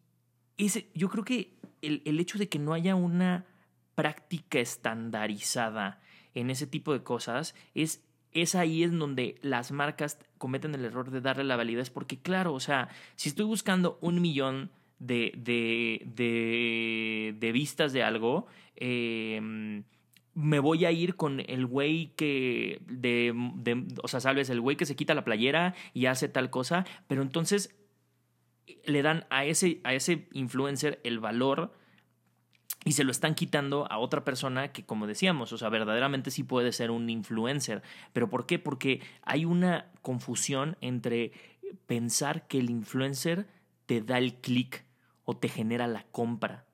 [0.58, 3.46] ese, yo creo que el, el hecho de que no haya una
[3.94, 6.02] práctica estandarizada
[6.34, 11.12] en ese tipo de cosas es es ahí en donde las marcas cometen el error
[11.12, 16.02] de darle la validez, porque claro, o sea, si estoy buscando un millón de, de,
[16.16, 19.40] de, de vistas de algo, eh,
[20.34, 24.78] me voy a ir con el güey que de, de, o sea, sabes, el güey
[24.78, 27.76] que se quita la playera y hace tal cosa, pero entonces
[28.86, 31.72] le dan a ese, a ese influencer el valor
[32.84, 36.44] y se lo están quitando a otra persona que, como decíamos, o sea, verdaderamente sí
[36.44, 37.84] puede ser un influencer.
[38.12, 38.58] ¿Pero por qué?
[38.58, 41.32] Porque hay una confusión entre
[41.86, 43.48] pensar que el influencer
[43.86, 44.84] te da el clic
[45.26, 46.66] o te genera la compra.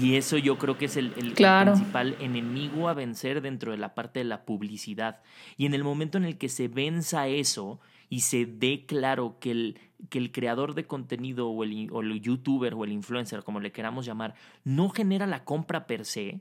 [0.00, 1.72] Y eso yo creo que es el, el, Claro.
[1.72, 5.22] principal enemigo a vencer dentro de la parte de la publicidad.
[5.56, 9.50] Y en el momento en el que se venza eso y se dé claro que
[9.50, 9.78] el,
[10.08, 13.72] que el creador de contenido o el, o el youtuber o el influencer, como le
[13.72, 14.34] queramos llamar,
[14.64, 16.40] no genera la compra per se,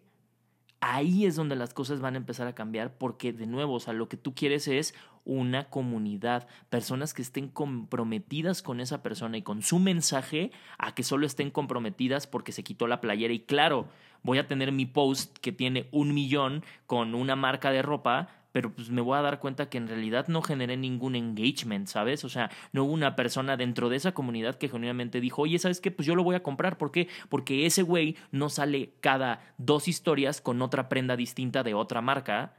[0.84, 3.94] ahí es donde las cosas van a empezar a cambiar porque de nuevo, o sea,
[3.94, 4.94] lo que tú quieres es
[5.24, 11.04] una comunidad, personas que estén comprometidas con esa persona y con su mensaje a que
[11.04, 13.34] solo estén comprometidas porque se quitó la playera.
[13.34, 13.88] Y claro,
[14.24, 18.72] voy a tener mi post que tiene un millón con una marca de ropa, pero
[18.72, 22.24] pues me voy a dar cuenta que en realidad no generé ningún engagement, ¿sabes?
[22.24, 25.82] O sea, no hubo una persona dentro de esa comunidad que genuinamente dijo, oye, ¿sabes
[25.82, 25.90] qué?
[25.90, 26.78] Pues yo lo voy a comprar.
[26.78, 27.10] ¿Por qué?
[27.30, 32.54] Porque ese güey no sale cada dos historias con otra prenda distinta de otra marca.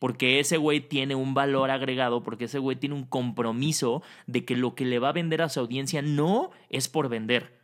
[0.00, 4.56] Porque ese güey tiene un valor agregado, porque ese güey tiene un compromiso de que
[4.56, 7.56] lo que le va a vender a su audiencia no es por vender,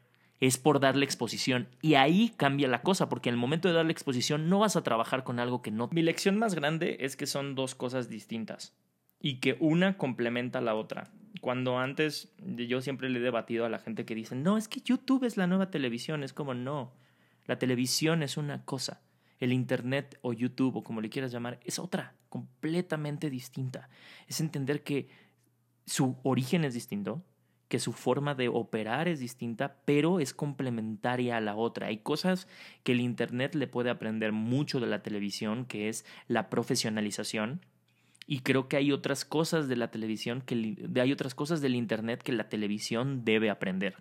[0.42, 1.68] es por darle exposición.
[1.82, 4.82] Y ahí cambia la cosa, porque en el momento de darle exposición no vas a
[4.82, 5.88] trabajar con algo que no.
[5.92, 8.74] Mi lección más grande es que son dos cosas distintas
[9.20, 11.12] y que una complementa la otra.
[11.40, 14.80] Cuando antes yo siempre le he debatido a la gente que dice, no, es que
[14.80, 16.92] YouTube es la nueva televisión, es como no,
[17.46, 19.00] la televisión es una cosa,
[19.38, 23.88] el Internet o YouTube o como le quieras llamar es otra, completamente distinta.
[24.26, 25.08] Es entender que
[25.86, 27.22] su origen es distinto,
[27.72, 31.86] que su forma de operar es distinta, pero es complementaria a la otra.
[31.86, 32.46] Hay cosas
[32.82, 37.64] que el Internet le puede aprender mucho de la televisión, que es la profesionalización.
[38.26, 42.22] Y creo que hay otras cosas de la televisión, que hay otras cosas del Internet
[42.22, 43.96] que la televisión debe aprender.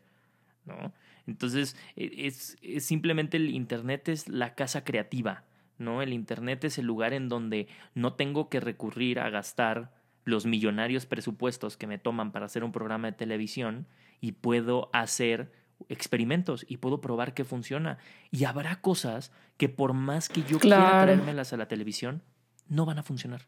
[0.66, 0.92] ¿no?
[1.26, 5.46] Entonces, es, es simplemente el Internet es la casa creativa.
[5.78, 6.02] ¿no?
[6.02, 9.94] El Internet es el lugar en donde no tengo que recurrir a gastar
[10.24, 13.88] los millonarios presupuestos que me toman para hacer un programa de televisión
[14.20, 15.52] y puedo hacer
[15.90, 17.98] experimentos y puedo probar que funciona.
[18.30, 20.84] Y habrá cosas que por más que yo Claro.
[20.84, 22.22] quiera traérmelas a la televisión,
[22.68, 23.48] no van a funcionar,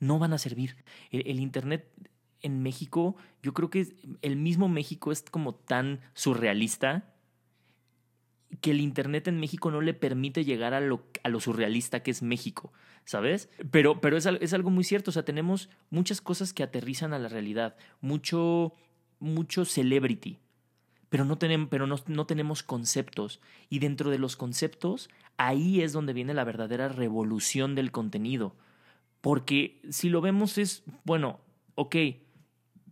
[0.00, 0.76] no van a servir.
[1.10, 1.90] El, el Internet
[2.40, 7.11] en México, yo creo que el mismo México es como tan surrealista
[8.62, 11.02] que el Internet en México no le permite llegar a lo,
[11.40, 12.72] surrealista que es México,
[13.04, 13.50] ¿sabes?
[13.70, 17.28] Pero, pero es algo muy cierto, o sea, tenemos muchas cosas que aterrizan a la
[17.28, 18.72] realidad, mucho,
[19.18, 20.38] mucho celebrity,
[21.12, 23.42] pero, no, tenemos, pero no, no tenemos conceptos.
[23.68, 28.56] Y dentro de los conceptos, ahí es donde viene la verdadera revolución del contenido.
[29.20, 31.40] Porque si lo vemos es, bueno,
[31.74, 31.96] ok,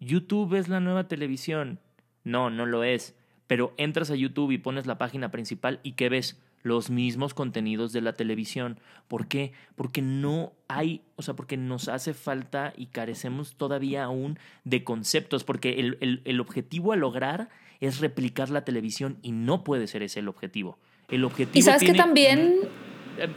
[0.01, 1.81] YouTube es la nueva televisión.
[2.23, 3.17] No, no lo es.
[3.51, 6.41] Pero entras a YouTube y pones la página principal y ¿qué ves?
[6.63, 8.79] Los mismos contenidos de la televisión.
[9.09, 9.51] ¿Por qué?
[9.75, 15.43] Porque no hay, o sea, porque nos hace falta y carecemos todavía aún de conceptos,
[15.43, 17.49] porque el, el, el objetivo a lograr
[17.81, 20.79] es replicar la televisión y no puede ser ese el objetivo.
[21.09, 22.55] El objetivo Y sabes que también,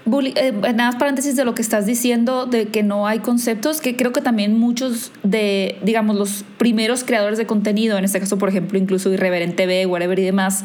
[0.05, 3.81] Bully, eh, nada más paréntesis de lo que estás diciendo, de que no hay conceptos,
[3.81, 8.37] que creo que también muchos de, digamos, los primeros creadores de contenido, en este caso,
[8.37, 10.63] por ejemplo, incluso Irreverent TV, whatever y demás,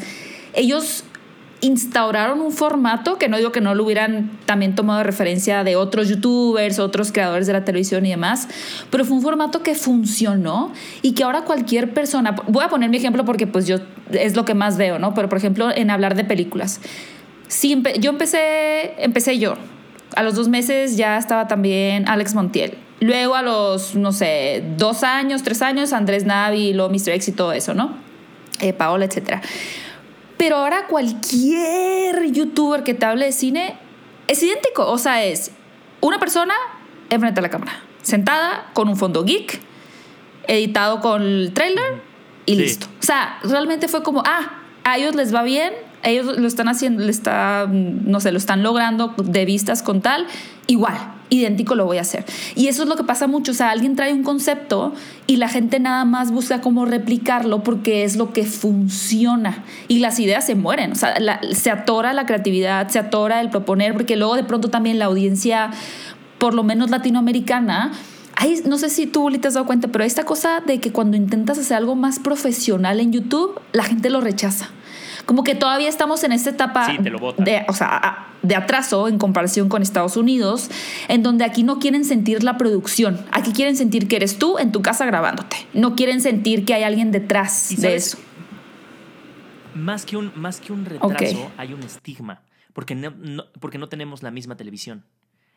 [0.53, 1.03] ellos
[1.61, 5.75] instauraron un formato que no digo que no lo hubieran también tomado de referencia de
[5.75, 8.47] otros youtubers, otros creadores de la televisión y demás,
[8.89, 12.97] pero fue un formato que funcionó y que ahora cualquier persona, voy a poner mi
[12.97, 13.77] ejemplo porque pues yo
[14.11, 15.13] es lo que más veo, ¿no?
[15.13, 16.79] Pero por ejemplo en hablar de películas.
[17.49, 19.55] Sí, empe- yo empecé, empecé yo.
[20.15, 22.77] A los dos meses ya estaba también Alex Montiel.
[23.01, 27.09] Luego a los, no sé, dos años, tres años, Andrés Navi, luego Mr.
[27.15, 27.95] X y todo eso, ¿no?
[28.61, 29.41] Eh, Paola, etcétera.
[30.37, 33.75] Pero ahora cualquier youtuber que te hable de cine
[34.27, 34.85] es idéntico.
[34.89, 35.51] O sea, es
[36.01, 36.53] una persona
[37.09, 39.59] enfrente a la cámara, sentada con un fondo geek,
[40.47, 42.01] editado con el trailer
[42.45, 42.61] y Sí.
[42.61, 42.87] listo.
[42.99, 45.73] O sea, realmente fue como, ah, a ellos les va bien,
[46.03, 50.25] ellos lo están haciendo, le está, no sé, lo están logrando de vistas con tal,
[50.67, 50.95] igual,
[51.29, 52.25] idéntico lo voy a hacer.
[52.55, 54.93] Y eso es lo que pasa mucho, o sea, alguien trae un concepto
[55.27, 60.19] y la gente nada más busca cómo replicarlo porque es lo que funciona y las
[60.19, 64.15] ideas se mueren, o sea, la- se atora la creatividad, se atora el proponer, porque
[64.15, 65.71] luego de pronto también la audiencia,
[66.37, 67.91] por lo menos latinoamericana,
[68.35, 71.17] hay, no sé si tú te has dado cuenta, pero esta cosa de que cuando
[71.17, 74.69] intentas hacer algo más profesional en YouTube, la gente lo rechaza.
[75.29, 76.87] Como que todavía estamos en esta etapa
[77.37, 80.71] de, o sea, de atraso en comparación con Estados Unidos,
[81.07, 84.71] en donde aquí no quieren sentir la producción, aquí quieren sentir que eres tú en
[84.71, 88.17] tu casa grabándote, no quieren sentir que hay alguien detrás de eso.
[89.75, 92.41] Más que un, más que un retraso, hay un estigma,
[92.73, 93.13] porque no,
[93.59, 95.05] porque no tenemos la misma televisión.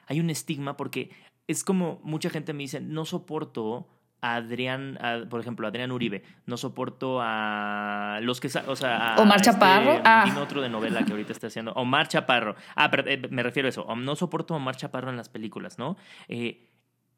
[0.07, 1.12] Hay un estigma porque
[1.47, 3.89] es como mucha gente me dice, no soporto
[4.23, 4.99] a Adrián,
[5.29, 10.01] por ejemplo, Adrián Uribe, no soporto a los que, o sea, a Omar este, Chaparro,
[10.05, 10.25] ah.
[10.41, 13.70] otro de novela que ahorita está haciendo, Omar Chaparro, ah, pero eh, me refiero a
[13.70, 15.97] eso, no soporto a Omar Chaparro en las películas, ¿no?
[16.29, 16.68] Eh,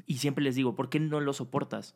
[0.07, 1.95] y siempre les digo, ¿por qué no lo soportas?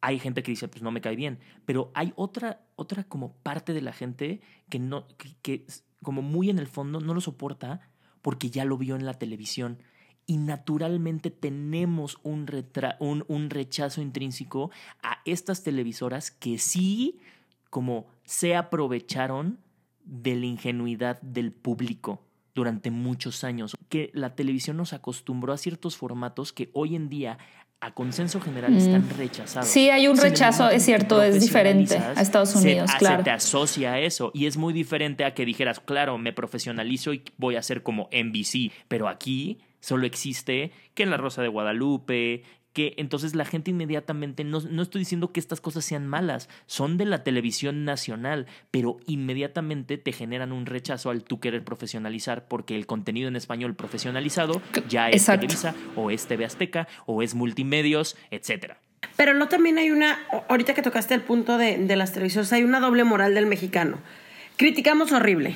[0.00, 3.74] Hay gente que dice, pues no me cae bien, pero hay otra, otra como parte
[3.74, 4.40] de la gente
[4.70, 5.06] que no,
[5.42, 5.66] que
[6.02, 7.80] como muy en el fondo no lo soporta
[8.22, 9.82] porque ya lo vio en la televisión
[10.26, 12.46] y naturalmente tenemos un,
[13.28, 14.70] un, rechazo intrínseco
[15.02, 17.20] a estas televisoras que sí,
[17.70, 19.58] como se aprovecharon
[20.04, 22.22] de la ingenuidad del público
[22.54, 27.38] durante muchos años, que la televisión nos acostumbró a ciertos formatos que hoy en día
[27.80, 28.78] a consenso general mm.
[28.78, 29.68] están rechazados.
[29.68, 33.18] Sí, hay un rechazo, es cierto, es diferente a Estados Unidos, claro.
[33.18, 37.12] Se te asocia a eso y es muy diferente a que dijeras, claro, me profesionalizo
[37.12, 41.48] y voy a ser como NBC, pero aquí solo existe que en La Rosa de
[41.48, 46.48] Guadalupe, que entonces la gente inmediatamente, no, no, estoy diciendo que estas cosas sean malas,
[46.66, 52.48] son de la televisión nacional, pero inmediatamente te generan un rechazo al tú querer profesionalizar
[52.48, 57.36] porque el contenido en español profesionalizado ya es Televisa o es TV Azteca o es
[57.36, 58.80] Multimedios, etcétera.
[59.14, 60.18] Pero no también hay una,
[60.48, 63.98] ahorita que tocaste el punto de, de las televisiones, hay una doble moral del mexicano.
[64.56, 65.54] Criticamos horrible,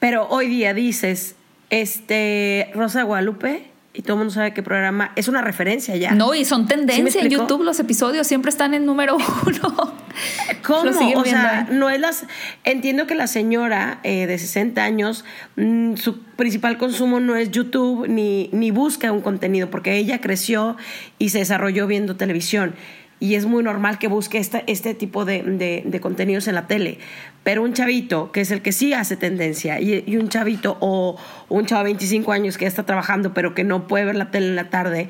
[0.00, 1.36] pero hoy día dices,
[1.70, 6.12] este, Rosa Guadalupe, y todo el mundo sabe qué programa es una referencia ya.
[6.12, 9.94] No, y son tendencia en YouTube, los episodios siempre están en número uno.
[10.64, 10.90] ¿Cómo?
[11.16, 12.24] O sea, no es las.
[12.62, 15.24] Entiendo que la señora eh, de 60 años,
[15.56, 20.76] mm, su principal consumo no es YouTube ni, ni busca un contenido, porque ella creció
[21.18, 22.74] y se desarrolló viendo televisión
[23.20, 26.98] y es muy normal que busque este, este tipo de, contenidos en la tele.
[27.42, 31.16] Pero un chavito, que es el que sí hace tendencia, y, un chavito o
[31.48, 34.48] un chavo de 25 años que está trabajando pero que no puede ver la tele
[34.48, 35.08] en la tarde,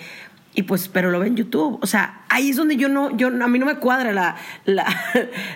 [0.54, 1.78] y pues, pero lo ve en YouTube.
[1.82, 4.34] O sea, ahí es donde yo no, yo, a mí no me cuadra la,
[4.64, 4.86] la,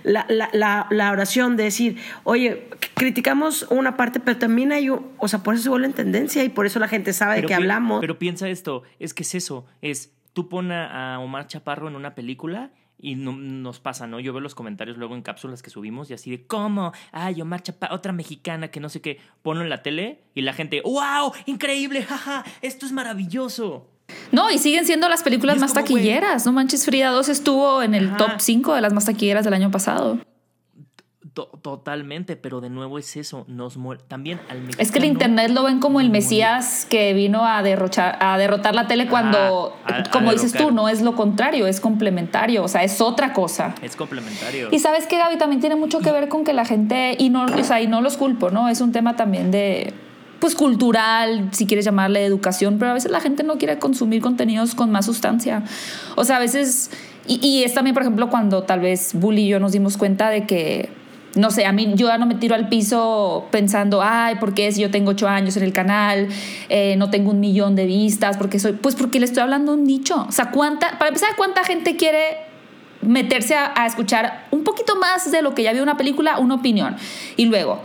[0.90, 5.64] la, oración de decir, oye, criticamos una parte, pero también hay, o sea, por eso
[5.64, 8.00] se vuelve en tendencia y por eso la gente sabe de qué hablamos.
[8.00, 12.14] Pero piensa esto, es que es eso, es tú pones a Omar Chaparro en una
[12.14, 14.20] película y nos pasa, ¿no?
[14.20, 16.92] Yo veo los comentarios luego en cápsulas que subimos y así de, ¿cómo?
[17.10, 20.52] Ay, Omar Chaparro, otra mexicana que no sé qué, ponlo en la tele y la
[20.52, 21.32] gente, ¡wow!
[21.46, 22.02] ¡Increíble!
[22.08, 22.44] ¡Jaja!
[22.60, 23.88] ¡Esto es maravilloso!
[24.30, 26.44] No, y siguen siendo las películas más taquilleras.
[26.44, 29.70] No manches, Frida 2 estuvo en el top 5 de las más taquilleras del año
[29.70, 30.18] pasado
[31.34, 35.80] totalmente, pero de nuevo es eso, nos también al Es que el internet lo ven
[35.80, 39.74] como el Mesías que vino a derrochar, a derrotar la tele cuando,
[40.12, 43.74] como dices tú, no es lo contrario, es complementario, o sea, es otra cosa.
[43.80, 44.68] Es complementario.
[44.70, 47.46] Y sabes que Gaby también tiene mucho que ver con que la gente, y no,
[47.46, 48.68] o sea, y no los culpo, ¿no?
[48.68, 49.94] Es un tema también de
[50.38, 54.74] pues cultural, si quieres llamarle educación, pero a veces la gente no quiere consumir contenidos
[54.74, 55.62] con más sustancia.
[56.16, 56.90] O sea, a veces,
[57.28, 60.30] y, y es también, por ejemplo, cuando tal vez Bully y yo nos dimos cuenta
[60.30, 61.01] de que
[61.34, 64.70] no sé, a mí yo ya no me tiro al piso pensando, ay, ¿por qué
[64.72, 66.28] si yo tengo ocho años en el canal,
[66.68, 68.36] eh, no tengo un millón de vistas?
[68.36, 70.26] Porque soy, pues porque le estoy hablando un nicho.
[70.28, 72.38] O sea, ¿cuánta, para empezar, ¿cuánta gente quiere
[73.00, 76.56] meterse a, a escuchar un poquito más de lo que ya vio una película, una
[76.56, 76.96] opinión?
[77.36, 77.80] Y luego,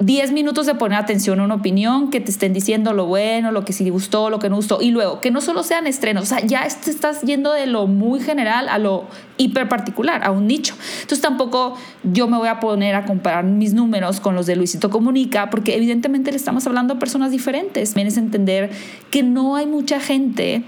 [0.00, 3.64] 10 minutos de poner atención a una opinión, que te estén diciendo lo bueno, lo
[3.64, 6.26] que sí gustó, lo que no gustó, y luego que no solo sean estrenos, o
[6.26, 9.06] sea, ya estás yendo de lo muy general a lo
[9.38, 10.74] hiper particular, a un nicho.
[11.02, 14.90] Entonces tampoco yo me voy a poner a comparar mis números con los de Luisito
[14.90, 17.94] Comunica, porque evidentemente le estamos hablando a personas diferentes.
[17.94, 18.70] Vienes a entender
[19.10, 20.62] que no hay mucha gente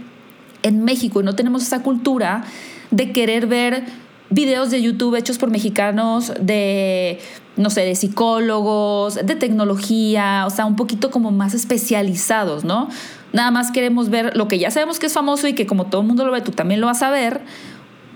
[0.62, 2.44] en México y no tenemos esa cultura
[2.90, 3.84] de querer ver
[4.30, 7.18] videos de YouTube hechos por mexicanos de
[7.60, 12.88] no sé, de psicólogos, de tecnología, o sea, un poquito como más especializados, ¿no?
[13.32, 16.00] Nada más queremos ver lo que ya sabemos que es famoso y que como todo
[16.00, 17.42] el mundo lo ve, tú también lo vas a ver.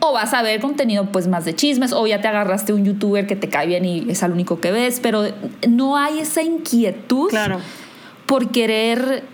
[0.01, 3.27] O vas a ver contenido pues más de chismes, o ya te agarraste un youtuber
[3.27, 5.25] que te cae bien y es el único que ves, pero
[5.69, 7.61] no hay esa inquietud claro.
[8.27, 9.25] por querer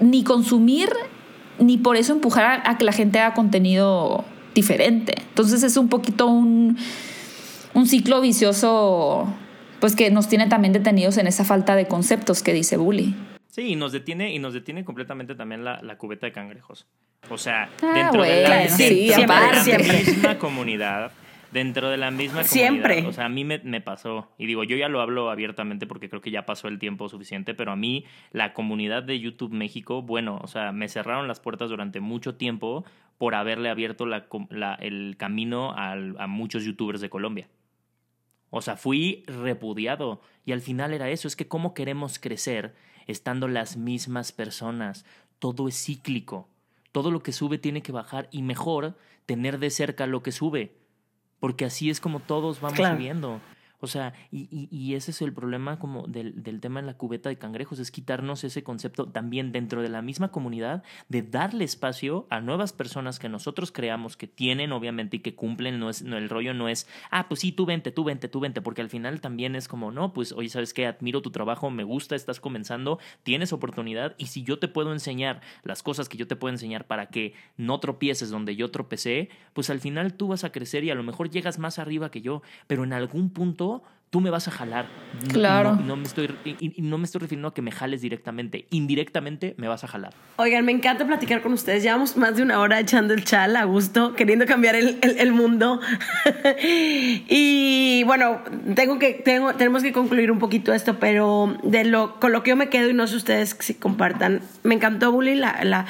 [0.00, 0.90] ni consumir,
[1.58, 4.24] ni por eso empujar a que la gente haga contenido
[4.54, 5.14] diferente.
[5.28, 6.76] Entonces es un poquito un
[7.74, 9.32] un ciclo vicioso
[9.80, 13.14] pues que nos tiene también detenidos en esa falta de conceptos que dice Bully.
[13.48, 16.86] Sí, y nos detiene, y nos detiene completamente también la, la cubeta de cangrejos.
[17.30, 21.12] O sea, Ah, dentro de la, dentro de misma comunidad,
[21.52, 22.50] dentro de la misma comunidad.
[22.50, 23.06] Siempre.
[23.06, 26.08] O sea, a mí me, me pasó, y digo, yo ya lo hablo abiertamente porque
[26.08, 30.02] creo que ya pasó el tiempo suficiente, pero a mí la comunidad de YouTube México,
[30.02, 32.84] bueno, o sea, me cerraron las puertas durante mucho tiempo
[33.18, 37.46] por haberle abierto la, com- la- el camino a muchos youtubers de Colombia.
[38.56, 40.20] O sea, fui repudiado.
[40.46, 42.76] Y al final era eso, es que cómo queremos crecer
[43.08, 45.04] estando las mismas personas.
[45.40, 46.48] Todo es cíclico.
[46.92, 48.96] Todo lo que sube tiene que bajar y mejor
[49.26, 50.76] tener de cerca lo que sube.
[51.40, 52.94] Porque así es como todos vamos Claro.
[52.96, 53.40] subiendo.
[53.84, 57.28] O sea, y, y- ese es el problema como del, del tema en la cubeta
[57.28, 62.26] de cangrejos, es quitarnos ese concepto también dentro de la misma comunidad, de darle espacio
[62.30, 65.78] a nuevas personas que nosotros creamos que tienen, obviamente, y que cumplen.
[65.78, 68.40] No es, no, el rollo no es, ah, pues sí, tú vente, tú vente, tú
[68.40, 70.86] vente, porque al final también es como, no, pues, oye, ¿sabes qué?
[70.86, 75.40] Admiro tu trabajo, me gusta, estás comenzando, tienes oportunidad, y si yo te puedo enseñar
[75.62, 79.68] las cosas que yo te puedo enseñar para que no tropieces donde yo tropecé, pues
[79.70, 82.42] al final tú vas a crecer y a lo mejor llegas más arriba que yo,
[82.66, 83.73] pero en algún punto
[84.10, 84.86] tú me vas a jalar.
[85.26, 85.74] No- Claro.
[85.74, 88.66] No, no me estoy, y, y no me estoy refiriendo a que me jales directamente.
[88.70, 90.12] Indirectamente me vas a jalar.
[90.36, 91.82] Oigan, me encanta platicar con ustedes.
[91.82, 95.32] Llevamos más de una hora echando el chal a gusto, queriendo cambiar el, el- el
[95.32, 95.80] mundo.
[97.28, 98.40] y bueno,
[98.74, 102.50] tengo que, tengo, tenemos que concluir un poquito esto, pero de lo, con lo que
[102.50, 104.40] yo me quedo y no sé ustedes si compartan.
[104.62, 105.86] Me encantó, Bully, la, la-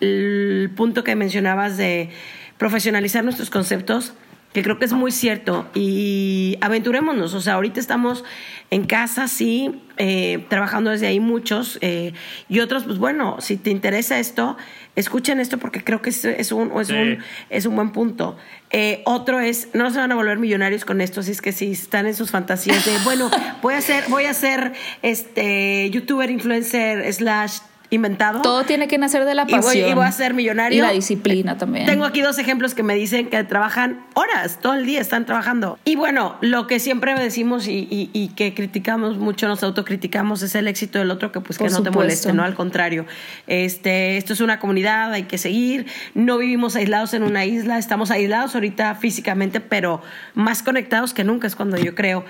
[0.00, 2.10] el punto que mencionabas de
[2.56, 4.14] profesionalizar nuestros conceptos
[4.52, 8.24] que creo que es muy cierto y aventurémonos, o sea, ahorita estamos
[8.70, 14.18] en casa, sí, eh, trabajando desde ahí muchos y otros, pues bueno, si te interesa
[14.18, 14.56] esto,
[14.96, 16.94] escuchen esto porque creo que es, es un, es, Sí.
[16.94, 17.18] un,
[17.50, 18.36] es un buen punto.
[18.70, 21.72] Eh, otro es, no se van a volver millonarios con esto, así es que si
[21.72, 23.30] están en sus fantasías de, bueno,
[23.62, 24.72] voy a ser, voy a ser
[25.02, 27.58] este youtuber, influencer, slash
[27.90, 28.42] inventado.
[28.42, 29.90] Todo tiene que nacer de la Y voy- pasión.
[29.90, 30.78] y voy a ser millonario.
[30.78, 31.86] Y la disciplina también.
[31.86, 35.78] Tengo aquí dos ejemplos que me dicen que trabajan horas, todo el día están trabajando.
[35.84, 40.54] Y bueno, lo que siempre decimos y, y- y que criticamos mucho, nos autocriticamos, es
[40.54, 42.42] el éxito del otro que pues que no te moleste, ¿no?
[42.44, 43.06] Al contrario.
[43.46, 45.86] Este, esto es una comunidad, hay que seguir.
[46.14, 50.02] No vivimos aislados en una isla, estamos aislados ahorita físicamente, pero
[50.34, 52.24] más conectados que nunca es cuando yo creo.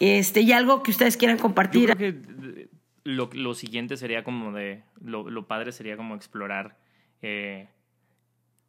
[0.00, 1.94] Este, y algo que ustedes quieran Yo compartir.
[1.96, 2.68] creo que
[3.04, 4.82] lo, lo siguiente sería como de.
[5.00, 6.78] Lo, lo padre sería como explorar
[7.22, 7.68] eh,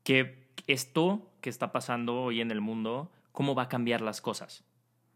[0.03, 4.65] que esto que está pasando hoy en el mundo, cómo va a cambiar las cosas.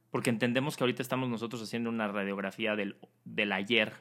[0.09, 3.93] Porque entendemos que ahorita estamos nosotros haciendo una radiografía del, del ayer,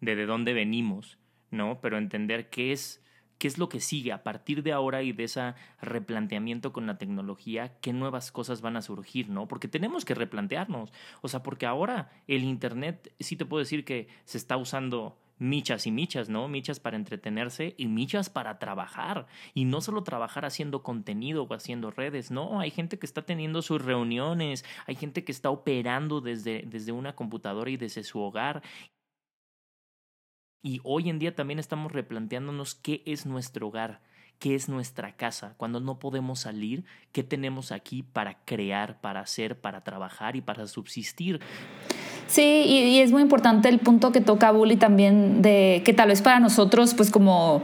[0.00, 1.18] de de dónde venimos,
[1.50, 1.80] ¿no?
[1.80, 3.01] Pero entender qué es,
[3.42, 6.96] qué es lo que sigue a partir de ahora y de ese replanteamiento con la
[6.96, 9.48] tecnología, qué nuevas cosas van a surgir, ¿no?
[9.48, 10.92] Porque tenemos que replantearnos.
[11.22, 15.88] O sea, porque ahora el Internet, sí te puedo decir que se está usando michas
[15.88, 16.46] y michas, ¿no?
[16.46, 19.26] Michas para entretenerse y michas para trabajar.
[19.54, 23.60] Y no solo trabajar haciendo contenido o haciendo redes, no, hay gente que está teniendo
[23.60, 28.62] sus reuniones, hay gente que está operando desde, desde una computadora y desde su hogar.
[30.62, 33.98] Y hoy en día también estamos replanteándonos qué es nuestro hogar,
[34.38, 35.54] qué es nuestra casa.
[35.56, 40.68] Cuando no podemos salir, ¿qué tenemos aquí para crear, para hacer, para trabajar y para
[40.68, 41.40] subsistir?
[42.28, 46.22] Sí, y, es muy importante el punto que toca Bully también de que tal vez
[46.22, 47.62] para nosotros, pues como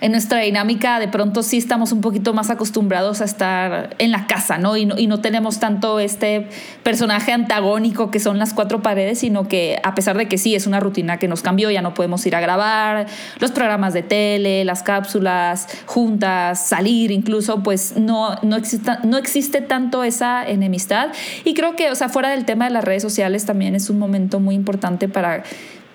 [0.00, 4.26] en nuestra dinámica, de pronto sí estamos un poquito más acostumbrados a estar en la
[4.26, 4.76] casa, ¿no?
[4.76, 6.48] Y no, y no tenemos tanto este
[6.82, 10.66] personaje antagónico que son las cuatro paredes, sino que a pesar de que sí es
[10.66, 13.06] una rutina que nos cambió, ya no podemos ir a grabar,
[13.38, 19.62] los programas de tele, las cápsulas, juntas, salir incluso, pues no, no, exista, no existe
[19.62, 21.08] tanto esa enemistad.
[21.44, 23.98] Y creo que, o sea, fuera del tema de las redes sociales también es un
[23.98, 25.42] momento muy importante para,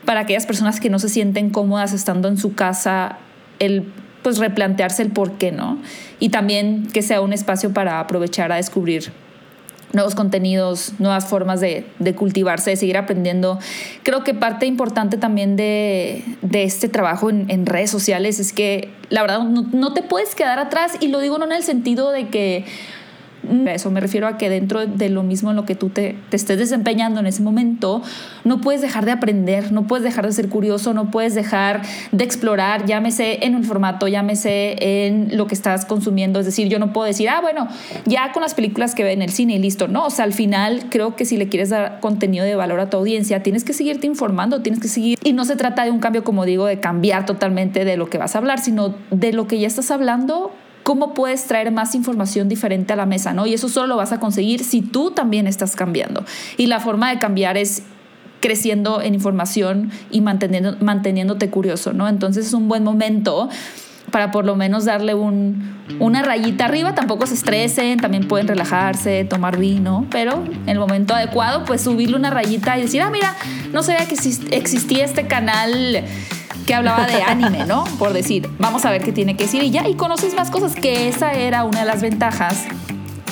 [0.05, 3.19] para aquellas personas que no se sienten cómodas estando en su casa,
[3.61, 3.85] el
[4.21, 5.79] pues replantearse el por qué, ¿no?
[6.19, 9.11] Y también que sea un espacio para aprovechar a descubrir
[9.93, 13.59] nuevos contenidos, nuevas formas de, de, cultivarse, de seguir aprendiendo.
[14.03, 19.21] Creo que parte importante también de, de este trabajo en, redes sociales es que la
[19.21, 22.29] verdad no, no, te puedes quedar atrás y lo digo no en el sentido de
[22.29, 22.65] que
[23.67, 26.35] eso me refiero a que dentro de lo mismo en lo que tú te, te,
[26.35, 28.01] estés desempeñando en ese momento,
[28.43, 31.81] no puedes dejar de aprender, no puedes dejar de ser curioso, no puedes dejar
[32.11, 36.39] de explorar, llámese en el formato, llámese en lo que estás consumiendo.
[36.39, 37.67] Es decir, yo no puedo decir, ah, bueno,
[38.05, 39.87] ya con las películas que ve en el cine y listo.
[39.87, 42.89] No, o sea, al final creo que si le quieres dar contenido de valor a
[42.89, 45.17] tu audiencia, tienes que seguirte informando, tienes que seguir.
[45.23, 48.17] Y no se trata de un cambio, como digo, de cambiar totalmente de lo que
[48.17, 50.51] vas a hablar, sino de lo que ya estás hablando
[50.83, 53.45] cómo puedes traer más información diferente a la mesa, ¿no?
[53.45, 56.25] Y eso solo lo vas a conseguir si tú también estás cambiando.
[56.57, 57.83] Y la forma de cambiar es
[58.41, 62.07] creciendo en información y manteniéndote curioso, ¿no?
[62.07, 63.49] Entonces es un buen momento
[64.11, 66.93] para por lo menos darle un, una rayita arriba.
[66.93, 72.17] Tampoco se estresen, también pueden relajarse, tomar vino, pero en el momento adecuado, pues subirle
[72.17, 73.35] una rayita y decir, ah, mira,
[73.71, 74.15] no sabía que
[74.51, 76.03] existía este canal
[76.65, 77.83] que hablaba de anime, ¿no?
[77.99, 80.75] Por decir, vamos a ver qué tiene que decir y ya, y conoces más cosas,
[80.75, 82.65] que esa era una de las ventajas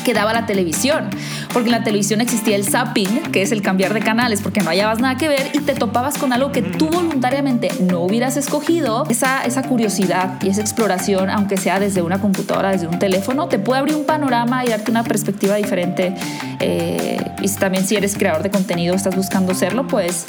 [0.04, 1.10] que daba la televisión,
[1.54, 4.70] porque en la televisión existía el zapping, que es el cambiar de canales, porque no
[4.70, 9.06] hallabas nada que ver y te topabas con algo que tú voluntariamente no hubieras escogido.
[9.10, 13.60] Esa, esa curiosidad y esa exploración, aunque sea desde una computadora, desde un teléfono, te
[13.60, 16.16] puede abrir un panorama y darte una perspectiva diferente.
[16.60, 20.26] Eh, y también si eres creador de contenido, estás buscando serlo, pues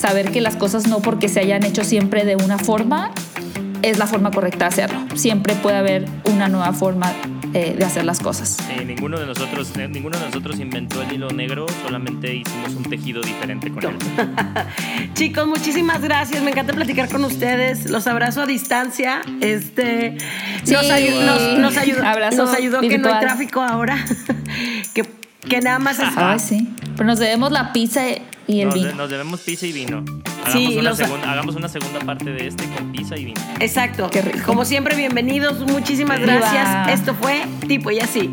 [0.00, 3.12] saber que las cosas no porque se hayan hecho siempre de una forma
[3.82, 5.00] es la forma correcta de hacerlo.
[5.14, 7.12] Siempre puede haber una nueva forma
[7.52, 8.58] eh, de hacer las cosas.
[8.86, 13.22] ninguno de nosotros, eh, ninguno de nosotros inventó el hilo negro, solamente hicimos un tejido
[13.22, 13.96] diferente con él.
[15.14, 16.42] Chicos, muchísimas gracias.
[16.42, 17.90] Me encanta platicar con ustedes.
[17.90, 19.22] Los abrazo a distancia.
[19.40, 20.16] Este
[20.70, 24.04] nos, ayudó, nos, ayudó, que no hay tráfico ahora.
[24.94, 25.04] que,
[25.48, 26.08] que nada más es.
[26.16, 26.68] Ah, sí.
[26.96, 28.02] Pero nos debemos la pizza
[28.50, 28.92] y el vino.
[28.92, 30.04] nos debemos pizza y vino.
[30.44, 33.40] Hagamos, una segunda, hagamos, una segunda, parte de este con pizza y vino.
[33.60, 34.10] Exacto.
[34.44, 35.60] Como siempre, bienvenidos.
[35.60, 36.98] Muchísimas gracias.
[36.98, 38.30] Esto fue Tipo y así.